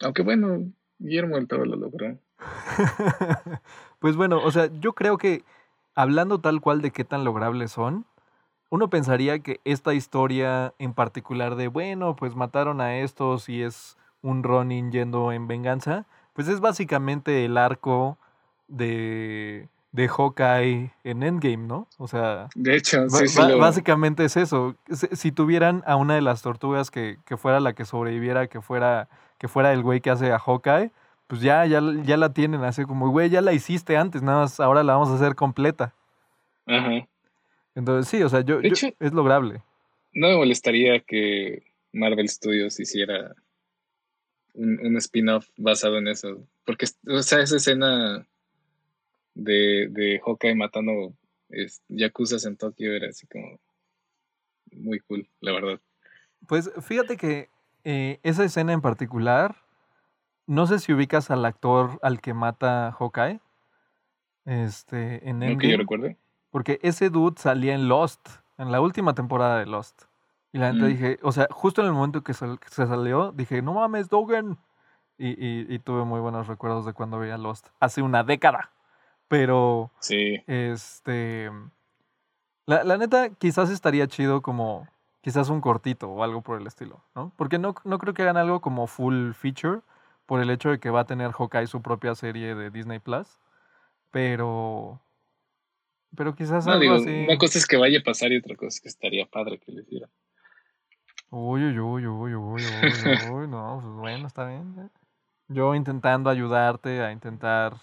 Aunque 0.00 0.22
bueno, 0.22 0.70
Guillermo 0.98 1.36
del 1.36 1.48
Toro 1.48 1.64
lo 1.64 1.76
logró. 1.76 2.18
pues 3.98 4.16
bueno, 4.16 4.42
o 4.44 4.50
sea, 4.50 4.70
yo 4.80 4.92
creo 4.92 5.16
que 5.16 5.44
hablando 5.94 6.40
tal 6.40 6.60
cual 6.60 6.82
de 6.82 6.90
qué 6.90 7.04
tan 7.04 7.24
logrables 7.24 7.72
son, 7.72 8.06
uno 8.70 8.90
pensaría 8.90 9.38
que 9.40 9.60
esta 9.64 9.94
historia 9.94 10.74
en 10.78 10.92
particular 10.92 11.56
de, 11.56 11.68
bueno, 11.68 12.16
pues 12.16 12.36
mataron 12.36 12.80
a 12.80 12.98
estos 12.98 13.48
y 13.48 13.62
es 13.62 13.96
un 14.20 14.42
Ronin 14.42 14.92
yendo 14.92 15.32
en 15.32 15.48
venganza, 15.48 16.06
pues 16.38 16.46
es 16.46 16.60
básicamente 16.60 17.44
el 17.44 17.58
arco 17.58 18.16
de, 18.68 19.66
de 19.90 20.06
Hawkeye 20.06 20.92
en 21.02 21.24
Endgame, 21.24 21.66
¿no? 21.66 21.88
O 21.98 22.06
sea, 22.06 22.48
de 22.54 22.76
hecho, 22.76 23.06
básicamente 23.58 24.24
es 24.24 24.36
eso. 24.36 24.76
Si, 25.14 25.32
tuvieran 25.32 25.82
a 25.84 25.96
una 25.96 26.14
de 26.14 26.22
las 26.22 26.40
tortugas 26.42 26.92
que, 26.92 27.16
que, 27.26 27.36
fuera 27.36 27.58
la 27.58 27.72
que 27.72 27.84
sobreviviera, 27.84 28.46
que 28.46 28.60
fuera, 28.60 29.08
que 29.38 29.48
fuera 29.48 29.72
el 29.72 29.82
güey 29.82 30.00
que 30.00 30.10
hace 30.10 30.30
a 30.30 30.38
Hawkeye, 30.38 30.92
pues 31.26 31.40
ya, 31.40 31.66
ya, 31.66 31.82
ya 32.04 32.16
la 32.16 32.32
tienen 32.32 32.62
así 32.62 32.84
como, 32.84 33.10
güey, 33.10 33.30
ya 33.30 33.40
la 33.40 33.52
hiciste 33.52 33.96
antes, 33.96 34.22
nada 34.22 34.42
más 34.42 34.60
ahora 34.60 34.84
la 34.84 34.92
vamos 34.92 35.08
a 35.08 35.16
hacer 35.16 35.34
completa. 35.34 35.92
Ajá. 36.66 37.04
Entonces, 37.74 38.08
sí, 38.08 38.22
o 38.22 38.28
sea, 38.28 38.42
yo, 38.42 38.60
es 38.60 39.12
lograble. 39.12 39.60
No 40.12 40.28
me 40.28 40.36
molestaría 40.36 41.00
que 41.00 41.64
Marvel 41.92 42.28
Studios 42.28 42.78
hiciera 42.78 43.34
un, 44.58 44.78
un 44.84 44.96
spin-off 44.96 45.48
basado 45.56 45.98
en 45.98 46.08
eso. 46.08 46.46
Porque, 46.64 46.86
o 47.06 47.22
sea, 47.22 47.40
esa 47.40 47.56
escena 47.56 48.26
de, 49.34 49.88
de 49.90 50.20
Hawkeye 50.24 50.54
matando 50.54 51.14
es, 51.48 51.82
yakuzas 51.88 52.44
en 52.44 52.56
Tokio 52.56 52.92
era 52.92 53.08
así 53.08 53.26
como 53.26 53.58
muy 54.72 55.00
cool, 55.00 55.28
la 55.40 55.52
verdad. 55.52 55.80
Pues 56.46 56.70
fíjate 56.82 57.16
que 57.16 57.48
eh, 57.84 58.20
esa 58.22 58.44
escena 58.44 58.72
en 58.72 58.80
particular, 58.80 59.56
no 60.46 60.66
sé 60.66 60.78
si 60.78 60.92
ubicas 60.92 61.30
al 61.30 61.44
actor 61.44 61.98
al 62.02 62.20
que 62.20 62.34
mata 62.34 62.92
Hawkeye. 62.98 63.40
Este, 64.44 65.28
en 65.28 65.42
el 65.42 65.58
que 65.58 65.70
yo 65.70 65.76
recuerde. 65.76 66.16
Porque 66.50 66.78
ese 66.82 67.10
dude 67.10 67.38
salía 67.38 67.74
en 67.74 67.88
Lost, 67.88 68.26
en 68.56 68.72
la 68.72 68.80
última 68.80 69.14
temporada 69.14 69.58
de 69.58 69.66
Lost. 69.66 70.04
Y 70.58 70.60
la 70.60 70.72
mm. 70.72 70.86
dije, 70.86 71.18
o 71.22 71.30
sea, 71.30 71.46
justo 71.52 71.82
en 71.82 71.86
el 71.86 71.92
momento 71.92 72.24
que, 72.24 72.34
se 72.34 72.58
salió, 72.68 73.30
dije, 73.30 73.62
no 73.62 73.74
mames, 73.74 74.08
Dogen. 74.08 74.58
Y, 75.16 75.72
y, 75.72 75.78
tuve 75.78 76.04
muy 76.04 76.20
buenos 76.20 76.48
recuerdos 76.48 76.84
de 76.84 76.92
cuando 76.92 77.18
veía 77.18 77.38
Lost. 77.38 77.68
Hace 77.78 78.02
una 78.02 78.24
década. 78.24 78.70
Pero. 79.28 79.92
Sí. 80.00 80.42
Este. 80.46 81.50
La, 82.66 82.82
la, 82.82 82.98
neta, 82.98 83.30
quizás 83.30 83.70
estaría 83.70 84.08
chido 84.08 84.42
como. 84.42 84.88
Quizás 85.20 85.48
un 85.48 85.60
cortito 85.60 86.08
o 86.08 86.22
algo 86.24 86.42
por 86.42 86.60
el 86.60 86.66
estilo, 86.66 87.04
¿no? 87.14 87.32
Porque 87.36 87.58
no, 87.58 87.74
no 87.84 87.98
creo 87.98 88.14
que 88.14 88.22
hagan 88.22 88.36
algo 88.36 88.60
como 88.60 88.86
full 88.86 89.32
feature. 89.32 89.80
Por 90.26 90.40
el 90.40 90.50
hecho 90.50 90.70
de 90.70 90.78
que 90.78 90.90
va 90.90 91.00
a 91.00 91.06
tener 91.06 91.32
Hawkeye 91.32 91.66
su 91.68 91.82
propia 91.82 92.14
serie 92.16 92.54
de 92.56 92.70
Disney 92.70 92.98
Plus. 92.98 93.28
Pero. 94.10 95.00
Pero 96.16 96.34
quizás 96.34 96.66
algo 96.66 96.94
así. 96.94 97.26
Una 97.28 97.38
cosa 97.38 97.58
es 97.58 97.66
que 97.66 97.76
vaya 97.76 98.00
a 98.00 98.02
pasar 98.02 98.32
y 98.32 98.38
otra 98.38 98.56
cosa 98.56 98.68
es 98.68 98.80
que 98.80 98.88
estaría 98.88 99.26
padre 99.26 99.58
que 99.58 99.72
le 99.72 99.82
hiciera. 99.82 100.08
Uy, 101.30 101.62
uy, 101.64 101.78
uy, 101.78 102.06
uy, 102.06 102.34
uy, 102.34 102.62
uy, 102.62 103.30
uy, 103.32 103.48
no, 103.48 103.80
pues 103.82 103.94
bueno, 103.94 104.26
está 104.26 104.46
bien. 104.46 104.74
¿eh? 104.78 104.88
Yo 105.48 105.74
intentando 105.74 106.30
ayudarte 106.30 107.02
a 107.02 107.12
intentar 107.12 107.74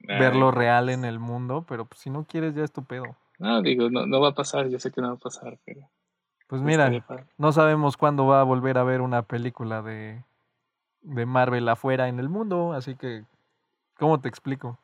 verlo 0.00 0.50
real 0.50 0.90
en 0.90 1.04
el 1.04 1.18
mundo, 1.18 1.64
pero 1.66 1.86
pues 1.86 2.00
si 2.00 2.10
no 2.10 2.24
quieres 2.24 2.54
ya 2.54 2.64
es 2.64 2.72
tu 2.72 2.84
pedo. 2.84 3.16
No, 3.38 3.62
digo, 3.62 3.90
no, 3.90 4.06
no 4.06 4.20
va 4.20 4.28
a 4.28 4.34
pasar, 4.34 4.68
yo 4.68 4.78
sé 4.78 4.90
que 4.90 5.00
no 5.00 5.08
va 5.08 5.14
a 5.14 5.18
pasar, 5.18 5.58
pero... 5.64 5.88
Pues 6.48 6.60
mira, 6.60 6.90
no 7.38 7.52
sabemos 7.52 7.96
cuándo 7.96 8.26
va 8.26 8.40
a 8.42 8.44
volver 8.44 8.76
a 8.76 8.84
ver 8.84 9.00
una 9.00 9.22
película 9.22 9.80
de, 9.80 10.22
de 11.00 11.26
Marvel 11.26 11.66
afuera 11.68 12.08
en 12.08 12.18
el 12.18 12.28
mundo, 12.28 12.74
así 12.74 12.94
que, 12.94 13.24
¿cómo 13.94 14.20
te 14.20 14.28
explico? 14.28 14.78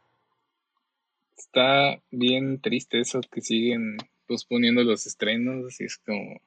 Está 1.36 2.00
bien 2.10 2.60
triste 2.62 3.00
eso 3.00 3.20
que 3.30 3.42
siguen 3.42 3.98
posponiendo 4.26 4.82
los 4.82 5.06
estrenos 5.06 5.78
y 5.80 5.84
es 5.84 5.98
como... 5.98 6.40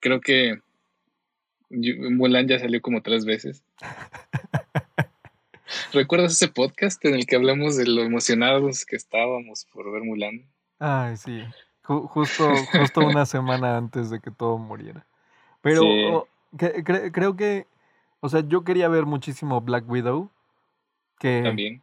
Creo 0.00 0.20
que 0.20 0.60
Mulan 1.70 2.48
ya 2.48 2.58
salió 2.58 2.82
como 2.82 3.02
tres 3.02 3.24
veces. 3.24 3.62
¿Recuerdas 5.92 6.32
ese 6.32 6.48
podcast 6.48 7.04
en 7.04 7.14
el 7.14 7.26
que 7.26 7.36
hablamos 7.36 7.76
de 7.76 7.86
lo 7.86 8.02
emocionados 8.02 8.84
que 8.84 8.96
estábamos 8.96 9.66
por 9.72 9.90
ver 9.92 10.02
Mulan? 10.02 10.44
Ay, 10.78 11.16
sí. 11.16 11.42
justo, 11.82 12.48
justo 12.72 13.00
una 13.00 13.26
semana 13.26 13.76
antes 13.76 14.10
de 14.10 14.20
que 14.20 14.30
todo 14.30 14.58
muriera. 14.58 15.06
Pero 15.62 16.26
creo 16.56 17.36
que, 17.36 17.66
o 18.20 18.28
sea, 18.28 18.40
yo 18.40 18.64
quería 18.64 18.88
ver 18.88 19.06
muchísimo 19.06 19.60
Black 19.60 19.88
Widow. 19.88 20.30
Que 21.18 21.42
También. 21.42 21.82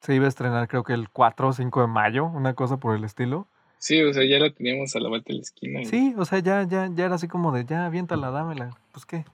se 0.00 0.14
iba 0.14 0.26
a 0.26 0.28
estrenar 0.28 0.66
creo 0.66 0.82
que 0.82 0.92
el 0.92 1.08
4 1.08 1.48
o 1.48 1.52
5 1.52 1.82
de 1.82 1.86
mayo, 1.86 2.26
una 2.26 2.54
cosa 2.54 2.78
por 2.78 2.96
el 2.96 3.04
estilo. 3.04 3.46
Sí, 3.82 4.00
o 4.00 4.14
sea, 4.14 4.24
ya 4.24 4.38
la 4.38 4.48
teníamos 4.48 4.94
a 4.94 5.00
la 5.00 5.08
vuelta 5.08 5.32
de 5.32 5.38
la 5.38 5.42
esquina. 5.42 5.84
Sí, 5.84 6.14
o 6.16 6.24
sea, 6.24 6.38
ya, 6.38 6.62
ya, 6.62 6.88
ya 6.94 7.04
era 7.04 7.16
así 7.16 7.26
como 7.26 7.50
de, 7.50 7.64
ya, 7.64 7.86
aviéntala, 7.86 8.30
dámela. 8.30 8.78
Pues 8.92 9.04
qué. 9.04 9.24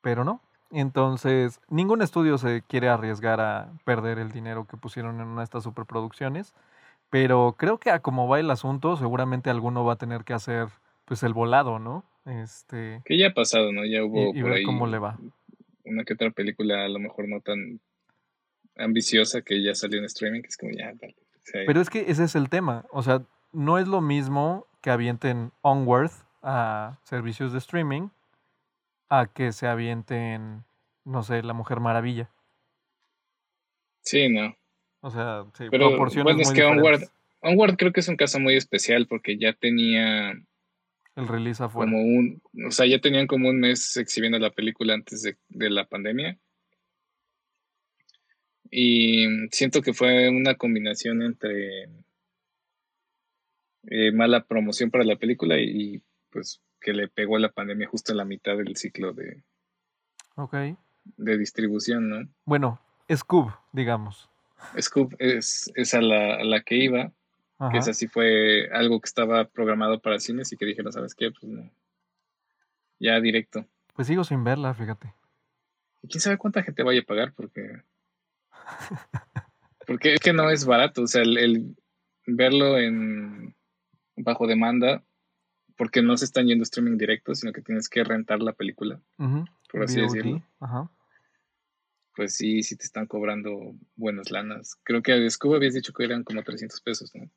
Pero 0.00 0.24
no. 0.24 0.42
Entonces, 0.72 1.60
ningún 1.68 2.02
estudio 2.02 2.36
se 2.36 2.62
quiere 2.62 2.88
arriesgar 2.88 3.40
a 3.40 3.72
perder 3.84 4.18
el 4.18 4.32
dinero 4.32 4.66
que 4.68 4.76
pusieron 4.76 5.20
en 5.20 5.28
una 5.28 5.42
de 5.42 5.44
estas 5.44 5.62
superproducciones, 5.62 6.52
pero 7.10 7.54
creo 7.56 7.78
que 7.78 7.92
a 7.92 8.00
como 8.00 8.26
va 8.26 8.40
el 8.40 8.50
asunto, 8.50 8.96
seguramente 8.96 9.50
alguno 9.50 9.84
va 9.84 9.92
a 9.92 9.98
tener 9.98 10.24
que 10.24 10.32
hacer 10.32 10.66
pues 11.04 11.22
el 11.22 11.32
volado, 11.32 11.78
¿no? 11.78 12.02
Este 12.26 13.02
que 13.04 13.18
ya 13.18 13.28
ha 13.28 13.34
pasado, 13.34 13.70
¿no? 13.70 13.84
Ya 13.84 14.02
hubo 14.02 14.34
y, 14.34 14.42
ver 14.42 14.64
cómo 14.64 14.88
le 14.88 14.98
va. 14.98 15.16
Una 15.84 16.02
que 16.02 16.14
otra 16.14 16.30
película 16.30 16.86
a 16.86 16.88
lo 16.88 16.98
mejor 16.98 17.28
no 17.28 17.40
tan 17.40 17.78
ambiciosa 18.76 19.42
que 19.42 19.62
ya 19.62 19.76
salió 19.76 20.00
en 20.00 20.06
streaming, 20.06 20.42
que 20.42 20.48
es 20.48 20.56
como 20.56 20.72
ya 20.72 20.92
Pero 21.52 21.80
es 21.80 21.88
que 21.88 22.10
ese 22.10 22.24
es 22.24 22.34
el 22.34 22.48
tema, 22.48 22.84
o 22.90 23.04
sea, 23.04 23.22
no 23.52 23.78
es 23.78 23.88
lo 23.88 24.00
mismo 24.00 24.66
que 24.80 24.90
avienten 24.90 25.52
Onward 25.62 26.12
a 26.42 26.98
servicios 27.04 27.52
de 27.52 27.58
streaming 27.58 28.08
a 29.08 29.26
que 29.26 29.52
se 29.52 29.66
avienten, 29.66 30.64
no 31.04 31.22
sé, 31.22 31.42
La 31.42 31.52
Mujer 31.52 31.80
Maravilla. 31.80 32.30
Sí, 34.02 34.28
no. 34.28 34.56
O 35.00 35.10
sea, 35.10 35.44
sí, 35.54 35.64
Pero, 35.70 35.88
proporciones 35.88 36.34
bueno, 36.34 36.42
es 36.42 36.52
que 36.52 36.64
Onward, 36.64 37.02
Onward 37.40 37.76
creo 37.76 37.92
que 37.92 38.00
es 38.00 38.08
un 38.08 38.16
caso 38.16 38.38
muy 38.38 38.54
especial 38.54 39.06
porque 39.06 39.36
ya 39.36 39.52
tenía 39.52 40.32
el 41.16 41.28
release 41.28 41.62
afuera. 41.62 41.90
Como 41.90 42.02
un, 42.02 42.42
o 42.66 42.70
sea, 42.70 42.86
ya 42.86 43.00
tenían 43.00 43.26
como 43.26 43.48
un 43.48 43.60
mes 43.60 43.96
exhibiendo 43.96 44.38
la 44.38 44.50
película 44.50 44.94
antes 44.94 45.22
de, 45.22 45.70
la 45.70 45.86
pandemia. 45.86 46.38
Y 48.70 49.26
siento 49.50 49.82
que 49.82 49.92
fue 49.92 50.28
una 50.28 50.54
combinación 50.54 51.22
entre 51.22 51.88
eh, 53.84 54.12
mala 54.12 54.44
promoción 54.44 54.90
para 54.90 55.04
la 55.04 55.16
película 55.16 55.58
y, 55.58 56.02
pues 56.30 56.60
que 56.80 56.92
le 56.92 57.08
pegó 57.08 57.38
la 57.38 57.52
pandemia 57.52 57.88
justo 57.88 58.12
en 58.12 58.18
la 58.18 58.24
mitad 58.24 58.56
del 58.56 58.76
ciclo 58.76 59.12
de, 59.12 59.42
okay. 60.34 60.76
de 61.16 61.36
distribución, 61.36 62.08
¿no? 62.08 62.28
Bueno, 62.44 62.80
Scoob, 63.14 63.52
digamos. 63.72 64.30
Scoob 64.80 65.14
es, 65.18 65.70
es 65.74 65.94
a, 65.94 66.00
la, 66.00 66.42
la 66.44 66.62
que 66.62 66.76
iba, 66.76 67.12
que 67.70 67.78
esa 67.78 67.92
sí 67.92 68.08
fue 68.08 68.70
algo 68.72 69.00
que 69.00 69.06
estaba 69.06 69.44
programado 69.44 70.00
para 70.00 70.18
cines 70.18 70.50
y 70.52 70.56
que 70.56 70.64
dijeron, 70.64 70.92
¿sabes 70.92 71.14
qué? 71.14 71.30
Pues 71.30 71.44
no. 71.44 71.70
Ya 72.98 73.20
directo. 73.20 73.66
Pues 73.94 74.08
sigo 74.08 74.24
sin 74.24 74.44
verla, 74.44 74.72
fíjate. 74.72 75.12
¿Y 76.02 76.08
quién 76.08 76.22
sabe 76.22 76.38
cuánta 76.38 76.62
gente 76.62 76.82
vaya 76.82 77.00
a 77.00 77.04
pagar? 77.04 77.34
Porque. 77.34 77.82
porque 79.86 80.14
es 80.14 80.20
que 80.20 80.32
no 80.32 80.48
es 80.48 80.64
barato. 80.64 81.02
O 81.02 81.06
sea, 81.06 81.20
el 81.22 81.76
verlo 82.26 82.78
en 82.78 83.54
bajo 84.22 84.46
demanda 84.46 85.02
porque 85.76 86.02
no 86.02 86.16
se 86.16 86.26
están 86.26 86.46
yendo 86.46 86.62
streaming 86.62 86.98
directo, 86.98 87.34
sino 87.34 87.52
que 87.52 87.62
tienes 87.62 87.88
que 87.88 88.04
rentar 88.04 88.40
la 88.40 88.52
película, 88.52 89.00
por 89.72 89.82
así 89.82 90.00
decirlo. 90.00 90.42
Pues 92.14 92.34
sí, 92.36 92.62
sí 92.62 92.76
te 92.76 92.84
están 92.84 93.06
cobrando 93.06 93.74
buenas 93.96 94.30
lanas. 94.30 94.76
Creo 94.82 95.00
que 95.02 95.12
a 95.12 95.16
Descubo 95.16 95.54
habías 95.54 95.72
dicho 95.72 95.94
que 95.94 96.04
eran 96.04 96.22
como 96.22 96.42
300 96.42 96.80
pesos, 96.82 97.14
¿no? 97.14 97.30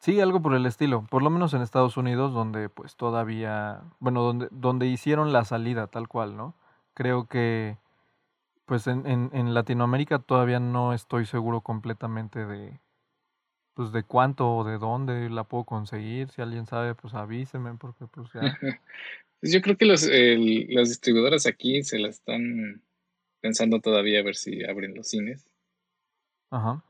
Sí, 0.00 0.20
algo 0.20 0.42
por 0.42 0.54
el 0.54 0.66
estilo. 0.66 1.06
Por 1.08 1.22
lo 1.22 1.30
menos 1.30 1.54
en 1.54 1.62
Estados 1.62 1.96
Unidos, 1.96 2.34
donde 2.34 2.68
pues 2.68 2.96
todavía, 2.96 3.82
bueno, 3.98 4.22
donde, 4.22 4.48
donde 4.50 4.86
hicieron 4.86 5.32
la 5.32 5.46
salida 5.46 5.86
tal 5.86 6.06
cual, 6.06 6.36
¿no? 6.36 6.54
Creo 6.92 7.28
que 7.28 7.78
pues 8.66 8.86
en, 8.86 9.06
en, 9.06 9.30
en 9.32 9.54
Latinoamérica 9.54 10.18
todavía 10.18 10.60
no 10.60 10.92
estoy 10.92 11.24
seguro 11.24 11.62
completamente 11.62 12.44
de, 12.44 12.78
pues 13.74 13.92
de 13.92 14.04
cuánto 14.04 14.56
o 14.56 14.64
de 14.64 14.78
dónde 14.78 15.28
la 15.28 15.44
puedo 15.44 15.64
conseguir. 15.64 16.30
Si 16.30 16.40
alguien 16.40 16.66
sabe, 16.66 16.94
pues 16.94 17.14
avíseme, 17.14 17.74
porque 17.74 18.06
pues 18.06 18.28
ya. 18.32 18.40
pues 19.40 19.52
yo 19.52 19.60
creo 19.60 19.76
que 19.76 19.84
los, 19.84 20.02
las 20.02 20.88
distribuidoras 20.88 21.46
aquí 21.46 21.82
se 21.82 21.98
la 21.98 22.08
están 22.08 22.82
pensando 23.40 23.80
todavía 23.80 24.20
a 24.20 24.22
ver 24.22 24.36
si 24.36 24.64
abren 24.64 24.94
los 24.94 25.08
cines. 25.08 25.50
Ajá. 26.50 26.82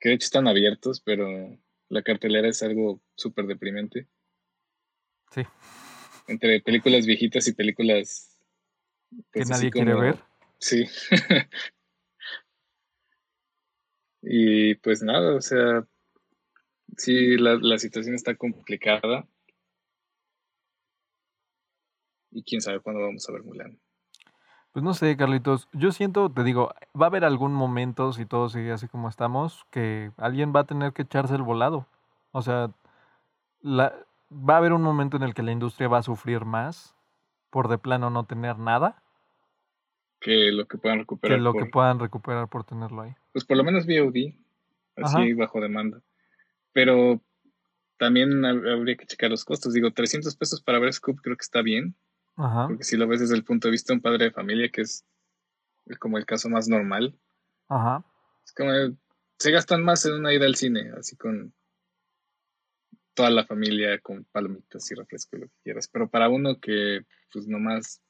Que 0.00 0.08
de 0.08 0.14
hecho 0.16 0.24
están 0.24 0.48
abiertos, 0.48 1.00
pero 1.00 1.56
la 1.88 2.02
cartelera 2.02 2.48
es 2.48 2.62
algo 2.62 3.00
súper 3.14 3.46
deprimente. 3.46 4.08
Sí. 5.30 5.42
Entre 6.26 6.60
películas 6.60 7.06
viejitas 7.06 7.46
y 7.48 7.52
películas... 7.52 8.36
Pues, 9.30 9.46
que 9.46 9.54
nadie 9.54 9.70
quiere 9.70 9.94
ver. 9.94 10.18
Sí. 10.58 10.86
y 14.22 14.74
pues 14.76 15.02
nada, 15.02 15.36
o 15.36 15.40
sea, 15.40 15.86
sí, 16.96 17.36
la, 17.36 17.56
la 17.60 17.78
situación 17.78 18.14
está 18.14 18.34
complicada. 18.36 19.26
Y 22.30 22.42
quién 22.42 22.60
sabe 22.60 22.80
cuándo 22.80 23.02
vamos 23.02 23.28
a 23.28 23.32
ver 23.32 23.42
Mulan. 23.44 23.78
Pues 24.72 24.82
no 24.82 24.92
sé, 24.92 25.16
Carlitos. 25.16 25.68
Yo 25.72 25.92
siento, 25.92 26.28
te 26.30 26.42
digo, 26.42 26.74
va 27.00 27.06
a 27.06 27.08
haber 27.08 27.24
algún 27.24 27.54
momento, 27.54 28.12
si 28.12 28.26
todo 28.26 28.48
sigue 28.48 28.72
así 28.72 28.88
como 28.88 29.08
estamos, 29.08 29.64
que 29.70 30.10
alguien 30.16 30.52
va 30.54 30.60
a 30.60 30.64
tener 30.64 30.92
que 30.92 31.02
echarse 31.02 31.36
el 31.36 31.42
volado. 31.42 31.86
O 32.32 32.42
sea, 32.42 32.72
la, 33.62 33.94
va 34.32 34.54
a 34.54 34.56
haber 34.56 34.72
un 34.72 34.82
momento 34.82 35.16
en 35.16 35.22
el 35.22 35.32
que 35.32 35.44
la 35.44 35.52
industria 35.52 35.86
va 35.86 35.98
a 35.98 36.02
sufrir 36.02 36.44
más 36.44 36.96
por 37.50 37.68
de 37.68 37.78
plano 37.78 38.10
no 38.10 38.24
tener 38.24 38.58
nada. 38.58 39.00
Que 40.20 40.50
lo 40.50 40.66
que 40.66 40.76
puedan 40.76 40.98
recuperar. 40.98 41.38
Que 41.38 41.42
lo 41.42 41.52
que 41.52 41.66
puedan 41.66 42.00
recuperar 42.00 42.48
por 42.48 42.64
tenerlo 42.64 43.02
ahí. 43.02 43.14
Pues 43.32 43.44
por 43.44 43.56
lo 43.56 43.62
menos 43.62 43.86
VOD, 43.86 44.34
así 44.96 45.34
bajo 45.34 45.60
demanda. 45.60 46.00
Pero 46.74 47.22
también 47.96 48.44
habría 48.44 48.96
que 48.96 49.06
checar 49.06 49.30
los 49.30 49.46
costos. 49.46 49.72
Digo, 49.72 49.92
300 49.92 50.36
pesos 50.36 50.60
para 50.60 50.78
ver 50.78 50.92
Scoop 50.92 51.20
creo 51.22 51.36
que 51.36 51.44
está 51.44 51.62
bien. 51.62 51.96
Ajá. 52.36 52.66
Porque 52.68 52.84
si 52.84 52.98
lo 52.98 53.08
ves 53.08 53.20
desde 53.20 53.36
el 53.36 53.44
punto 53.44 53.68
de 53.68 53.72
vista 53.72 53.92
de 53.92 53.96
un 53.96 54.02
padre 54.02 54.26
de 54.26 54.30
familia, 54.32 54.68
que 54.68 54.82
es 54.82 55.06
como 55.98 56.18
el 56.18 56.26
caso 56.26 56.50
más 56.50 56.68
normal. 56.68 57.18
Ajá. 57.68 58.04
Es 58.44 58.52
como, 58.52 58.70
se 59.38 59.50
gastan 59.50 59.82
más 59.82 60.04
en 60.04 60.14
una 60.14 60.34
ida 60.34 60.44
al 60.44 60.56
cine, 60.56 60.92
así 60.98 61.16
con 61.16 61.54
toda 63.14 63.30
la 63.30 63.44
familia 63.44 63.98
con 64.00 64.24
palomitas 64.24 64.90
y 64.90 64.94
refresco, 64.94 65.36
lo 65.36 65.46
que 65.46 65.54
quieras. 65.62 65.88
Pero 65.88 66.08
para 66.08 66.28
uno 66.28 66.58
que, 66.60 67.06
pues 67.32 67.46
nomás 67.46 68.00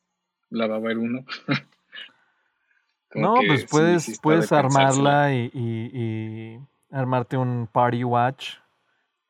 la 0.49 0.67
va 0.67 0.77
a 0.77 0.81
ver 0.81 0.99
uno. 0.99 1.25
no, 3.15 3.35
pues 3.47 3.67
puedes, 3.67 4.19
puedes 4.21 4.51
armarla 4.51 5.35
y, 5.35 5.51
y 5.53 6.61
armarte 6.95 7.37
un 7.37 7.69
party 7.71 8.05
watch 8.05 8.55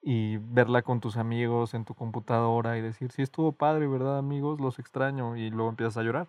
y 0.02 0.36
verla 0.36 0.82
con 0.82 1.00
tus 1.00 1.16
amigos 1.16 1.72
en 1.72 1.86
tu 1.86 1.94
computadora 1.94 2.76
y 2.76 2.82
decir, 2.82 3.10
sí 3.10 3.22
estuvo 3.22 3.52
padre, 3.52 3.86
¿verdad 3.86 4.18
amigos? 4.18 4.60
Los 4.60 4.78
extraño 4.78 5.36
y 5.36 5.50
luego 5.50 5.70
empiezas 5.70 5.96
a 5.96 6.02
llorar. 6.02 6.28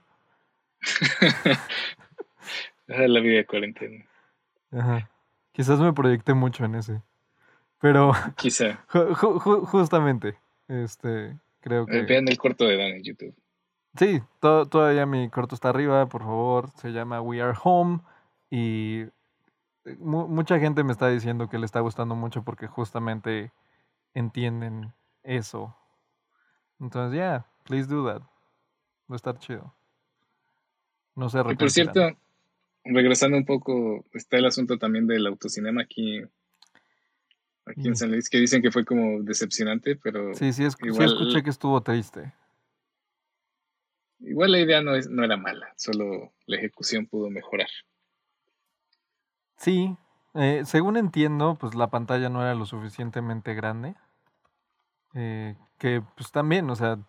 la 2.88 3.20
vida 3.20 3.38
de 3.38 3.46
cuarentena. 3.46 4.06
Ajá. 4.72 5.10
Quizás 5.52 5.80
me 5.80 5.92
proyecté 5.92 6.34
mucho 6.34 6.64
en 6.64 6.76
ese. 6.76 7.02
Pero... 7.82 8.14
Quizá. 8.38 8.86
justamente, 8.88 10.38
este, 10.70 11.38
creo 11.60 11.86
que... 11.86 12.04
Vean 12.04 12.30
el 12.30 12.38
corto 12.38 12.66
de 12.66 12.78
Dan 12.78 12.92
en 12.92 13.04
YouTube. 13.04 13.36
Sí, 13.98 14.22
todavía 14.40 15.06
mi 15.06 15.30
corto 15.30 15.56
está 15.56 15.70
arriba, 15.70 16.08
por 16.08 16.22
favor. 16.22 16.70
Se 16.78 16.92
llama 16.92 17.22
We 17.22 17.42
Are 17.42 17.58
Home 17.64 18.00
y 18.50 19.06
mucha 20.00 20.60
gente 20.60 20.84
me 20.84 20.92
está 20.92 21.10
diciendo 21.10 21.50
que 21.50 21.60
le 21.60 21.66
está 21.66 21.80
gustando 21.80 22.16
mucho 22.16 22.44
porque 22.44 22.68
justamente 22.68 23.52
entienden 24.14 24.94
eso. 25.24 25.76
Entonces, 26.80 27.18
ya, 27.18 27.20
yeah, 27.20 27.46
please 27.64 27.88
do 27.88 28.06
that. 28.06 28.22
Va 29.10 29.14
a 29.14 29.16
estar 29.16 29.38
chido. 29.38 29.74
No 31.16 31.30
sé. 31.30 31.40
Y 31.50 31.56
por 31.56 31.72
cierto, 31.72 32.18
regresando 32.84 33.38
un 33.38 33.46
poco, 33.46 34.04
está 34.14 34.38
el 34.38 34.46
asunto 34.46 34.78
también 34.78 35.08
del 35.08 35.26
autocinema 35.28 35.82
aquí, 35.82 36.22
aquí 37.66 37.86
en 37.86 37.92
mm. 37.92 37.96
San 37.96 38.12
Luis, 38.12 38.30
que 38.30 38.40
dicen 38.40 38.62
que 38.62 38.72
fue 38.72 38.86
como 38.86 39.22
decepcionante, 39.22 39.96
pero... 39.96 40.34
Sí, 40.34 40.52
sí, 40.54 40.64
igual, 40.82 41.06
escuché 41.06 41.44
que 41.44 41.50
estuvo 41.50 41.82
triste. 41.82 42.34
Igual 44.20 44.52
la 44.52 44.60
idea 44.60 44.82
no, 44.82 44.96
es, 44.96 45.10
no 45.10 45.24
era 45.24 45.38
mala, 45.38 45.74
solo 45.78 46.34
la 46.48 46.58
ejecución 46.58 47.06
pudo 47.06 47.30
mejorar. 47.30 47.70
Sí, 49.58 49.98
eh, 50.34 50.64
según 50.66 50.98
entiendo, 50.98 51.56
pues 51.56 51.76
la 51.76 51.88
pantalla 51.88 52.30
no 52.30 52.42
era 52.42 52.56
lo 52.56 52.66
suficientemente 52.66 53.54
grande. 53.54 53.96
Eh, 55.14 55.56
que 55.78 56.02
pues 56.16 56.32
también, 56.32 56.70
o 56.70 56.76
sea, 56.76 57.00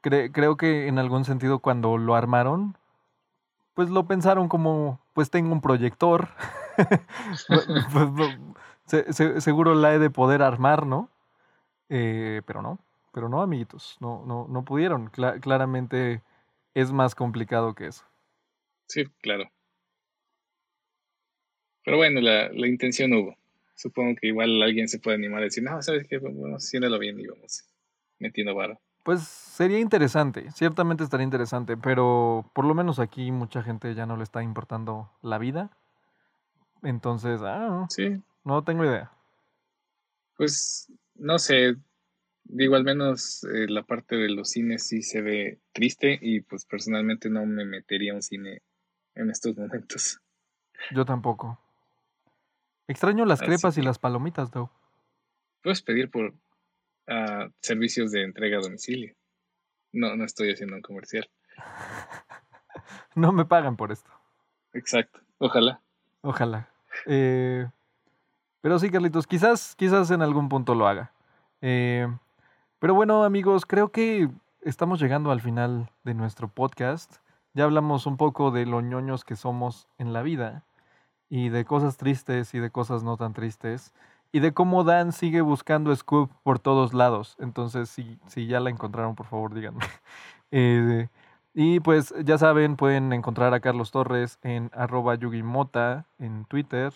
creo 0.00 0.56
que 0.56 0.88
en 0.88 0.98
algún 0.98 1.24
sentido 1.24 1.58
cuando 1.58 1.98
lo 1.98 2.14
armaron, 2.14 2.76
pues 3.74 3.90
lo 3.90 4.06
pensaron 4.06 4.48
como, 4.48 5.00
pues 5.12 5.30
tengo 5.30 5.52
un 5.52 5.60
proyector, 5.60 6.30
pues, 7.48 9.44
seguro 9.44 9.74
la 9.74 9.94
he 9.94 9.98
de 9.98 10.10
poder 10.10 10.42
armar, 10.42 10.86
¿no? 10.86 11.10
Eh, 11.88 12.42
pero 12.46 12.62
no, 12.62 12.78
pero 13.12 13.28
no, 13.28 13.42
amiguitos, 13.42 13.96
no, 14.00 14.24
no, 14.26 14.46
no 14.48 14.64
pudieron. 14.64 15.10
claramente 15.10 16.22
es 16.74 16.92
más 16.92 17.14
complicado 17.14 17.74
que 17.74 17.86
eso. 17.88 18.04
Sí, 18.88 19.04
claro. 19.20 19.50
Pero 21.88 21.96
bueno, 21.96 22.20
la, 22.20 22.50
la 22.52 22.66
intención 22.66 23.12
hubo 23.14 23.34
supongo 23.78 24.16
que 24.20 24.26
igual 24.26 24.60
alguien 24.60 24.88
se 24.88 24.98
puede 24.98 25.16
animar 25.16 25.40
a 25.40 25.44
decir, 25.44 25.62
no, 25.62 25.80
¿sabes 25.82 26.06
qué? 26.08 26.18
Bueno, 26.18 26.58
lo 26.58 26.98
bien 26.98 27.20
y 27.20 27.26
vamos 27.26 27.64
metiendo 28.18 28.54
vara. 28.54 28.78
Pues 29.04 29.22
sería 29.22 29.78
interesante, 29.78 30.50
ciertamente 30.50 31.04
estaría 31.04 31.24
interesante, 31.24 31.76
pero 31.76 32.50
por 32.54 32.64
lo 32.64 32.74
menos 32.74 32.98
aquí 32.98 33.30
mucha 33.30 33.62
gente 33.62 33.94
ya 33.94 34.04
no 34.04 34.16
le 34.16 34.24
está 34.24 34.42
importando 34.42 35.10
la 35.22 35.38
vida. 35.38 35.70
Entonces, 36.82 37.40
ah, 37.42 37.86
sí. 37.88 38.20
no 38.44 38.64
tengo 38.64 38.84
idea. 38.84 39.12
Pues 40.36 40.92
no 41.14 41.38
sé, 41.38 41.76
digo, 42.44 42.74
al 42.74 42.84
menos 42.84 43.44
eh, 43.44 43.66
la 43.68 43.84
parte 43.84 44.16
de 44.16 44.28
los 44.28 44.50
cines 44.50 44.86
sí 44.86 45.02
se 45.02 45.22
ve 45.22 45.60
triste 45.72 46.18
y 46.20 46.40
pues 46.40 46.64
personalmente 46.64 47.30
no 47.30 47.46
me 47.46 47.64
metería 47.64 48.12
a 48.12 48.16
un 48.16 48.22
cine 48.22 48.62
en 49.14 49.30
estos 49.30 49.56
momentos. 49.56 50.20
Yo 50.90 51.04
tampoco. 51.04 51.58
Extraño 52.88 53.26
las 53.26 53.40
crepas 53.40 53.76
y 53.76 53.82
las 53.82 53.98
palomitas, 53.98 54.50
though. 54.50 54.70
Puedes 55.62 55.82
pedir 55.82 56.10
por 56.10 56.30
uh, 56.30 57.50
servicios 57.60 58.10
de 58.12 58.24
entrega 58.24 58.56
a 58.56 58.62
domicilio. 58.62 59.14
No, 59.92 60.16
no 60.16 60.24
estoy 60.24 60.52
haciendo 60.52 60.76
un 60.76 60.82
comercial. 60.82 61.28
no 63.14 63.32
me 63.32 63.44
pagan 63.44 63.76
por 63.76 63.92
esto. 63.92 64.10
Exacto. 64.72 65.20
Ojalá. 65.36 65.82
Ojalá. 66.22 66.70
Eh, 67.04 67.66
pero 68.62 68.78
sí, 68.78 68.90
Carlitos, 68.90 69.26
quizás, 69.26 69.74
quizás 69.76 70.10
en 70.10 70.22
algún 70.22 70.48
punto 70.48 70.74
lo 70.74 70.88
haga. 70.88 71.12
Eh, 71.60 72.08
pero 72.78 72.94
bueno, 72.94 73.24
amigos, 73.24 73.66
creo 73.66 73.92
que 73.92 74.30
estamos 74.62 74.98
llegando 74.98 75.30
al 75.30 75.42
final 75.42 75.90
de 76.04 76.14
nuestro 76.14 76.48
podcast. 76.48 77.16
Ya 77.52 77.64
hablamos 77.64 78.06
un 78.06 78.16
poco 78.16 78.50
de 78.50 78.64
lo 78.64 78.80
ñoños 78.80 79.24
que 79.24 79.36
somos 79.36 79.88
en 79.98 80.14
la 80.14 80.22
vida 80.22 80.64
y 81.30 81.48
de 81.50 81.64
cosas 81.64 81.96
tristes 81.96 82.54
y 82.54 82.58
de 82.58 82.70
cosas 82.70 83.02
no 83.02 83.16
tan 83.16 83.32
tristes 83.34 83.92
y 84.32 84.40
de 84.40 84.52
cómo 84.52 84.84
Dan 84.84 85.12
sigue 85.12 85.40
buscando 85.40 85.94
Scoop 85.94 86.30
por 86.42 86.58
todos 86.58 86.92
lados. 86.94 87.36
Entonces, 87.40 87.88
si, 87.88 88.18
si 88.26 88.46
ya 88.46 88.60
la 88.60 88.70
encontraron, 88.70 89.14
por 89.14 89.26
favor, 89.26 89.54
díganme. 89.54 89.80
Eh, 90.50 91.08
y 91.52 91.80
pues 91.80 92.14
ya 92.24 92.38
saben, 92.38 92.76
pueden 92.76 93.12
encontrar 93.12 93.52
a 93.52 93.60
Carlos 93.60 93.90
Torres 93.90 94.38
en 94.42 94.70
arroba 94.72 95.14
yugimota 95.14 96.06
en 96.18 96.46
Twitter. 96.46 96.94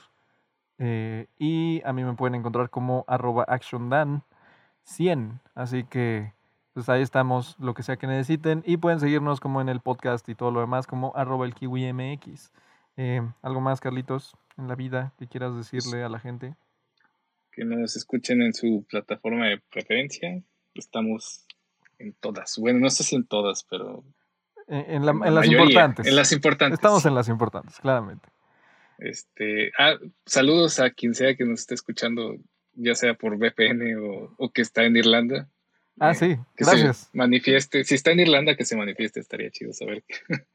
Eh, 0.78 1.26
y 1.38 1.82
a 1.84 1.92
mí 1.92 2.02
me 2.02 2.14
pueden 2.14 2.34
encontrar 2.34 2.70
como 2.70 3.04
arroba 3.08 3.44
actiondan100. 3.44 5.40
Así 5.54 5.84
que 5.84 6.32
pues 6.72 6.88
ahí 6.88 7.02
estamos, 7.02 7.56
lo 7.58 7.74
que 7.74 7.82
sea 7.82 7.98
que 7.98 8.06
necesiten. 8.06 8.62
Y 8.64 8.78
pueden 8.78 9.00
seguirnos 9.00 9.38
como 9.38 9.60
en 9.60 9.68
el 9.68 9.80
podcast 9.80 10.26
y 10.30 10.34
todo 10.34 10.50
lo 10.50 10.60
demás 10.60 10.86
como 10.86 11.12
arroba 11.14 11.44
el. 11.44 11.54
Eh, 12.96 13.20
¿Algo 13.42 13.60
más, 13.60 13.80
Carlitos, 13.80 14.36
en 14.58 14.68
la 14.68 14.74
vida 14.74 15.12
que 15.18 15.26
quieras 15.26 15.56
decirle 15.56 16.02
a 16.02 16.08
la 16.08 16.18
gente? 16.18 16.54
Que 17.50 17.64
nos 17.64 17.96
escuchen 17.96 18.42
en 18.42 18.54
su 18.54 18.84
plataforma 18.88 19.48
de 19.48 19.60
preferencia. 19.70 20.42
Estamos 20.74 21.46
en 21.98 22.14
todas. 22.14 22.56
Bueno, 22.58 22.80
no 22.80 22.90
sé 22.90 23.04
si 23.04 23.16
en 23.16 23.26
todas, 23.26 23.64
pero. 23.64 24.04
En, 24.68 25.04
las 25.04 25.46
importantes. 25.46 26.06
En 26.06 26.16
las 26.16 26.32
importantes. 26.32 26.78
Estamos 26.78 27.04
en 27.04 27.14
las 27.14 27.28
importantes, 27.28 27.78
claramente. 27.80 28.28
Este, 28.98 29.72
ah, 29.78 29.96
saludos 30.24 30.78
a 30.78 30.90
quien 30.90 31.14
sea 31.14 31.34
que 31.34 31.44
nos 31.44 31.60
esté 31.60 31.74
escuchando 31.74 32.36
ya 32.74 32.94
sea 32.94 33.14
por 33.14 33.36
VPN 33.36 33.96
o, 34.38 34.52
que 34.52 34.62
está 34.62 34.84
en 34.84 34.96
Irlanda. 34.96 35.48
Ah, 35.98 36.12
eh, 36.12 36.14
sí, 36.14 36.36
gracias. 36.56 37.10
manifieste. 37.12 37.84
Si 37.84 37.94
está 37.94 38.12
en 38.12 38.20
Irlanda, 38.20 38.56
que 38.56 38.64
se 38.64 38.76
manifieste, 38.76 39.20
estaría 39.20 39.50
chido 39.50 39.72
saber 39.72 40.04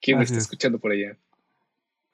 quién 0.00 0.18
me 0.18 0.24
está 0.24 0.38
escuchando 0.38 0.78
por 0.78 0.92
allá. 0.92 1.16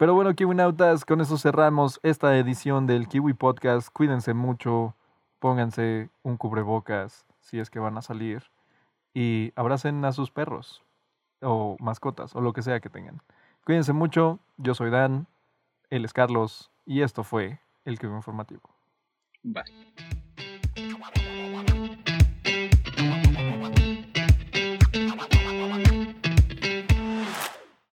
Pero 0.03 0.15
bueno, 0.15 0.35
Kiwinautas, 0.35 1.05
con 1.05 1.21
eso 1.21 1.39
cerramos 1.39 2.01
esta 2.03 2.37
edición 2.37 2.89
del 2.89 3.07
Kiwi 3.07 3.35
Podcast. 3.35 3.89
Cuídense 3.93 4.35
mucho, 4.35 4.97
pónganse 5.39 6.11
un 6.25 6.37
cubrebocas 6.37 7.25
si 7.39 7.61
es 7.61 7.71
que 7.71 7.79
van 7.79 7.97
a 7.97 8.03
salir 8.03 8.43
y 9.15 9.53
abracen 9.55 10.05
a 10.05 10.11
sus 10.11 10.33
perros 10.33 10.83
o 11.41 11.77
mascotas 11.79 12.35
o 12.35 12.41
lo 12.41 12.53
que 12.53 12.63
sea 12.63 12.81
que 12.81 12.91
tengan. 12.91 13.23
Cuídense 13.65 13.93
mucho, 13.93 14.41
yo 14.57 14.75
soy 14.75 14.91
Dan, 14.91 15.29
él 15.89 16.05
es 16.05 16.13
Carlos 16.13 16.73
y 16.85 17.03
esto 17.03 17.23
fue 17.23 17.61
el 17.85 18.01
Kiwi 18.01 18.17
Informativo. 18.17 18.75
Bye. 19.45 19.63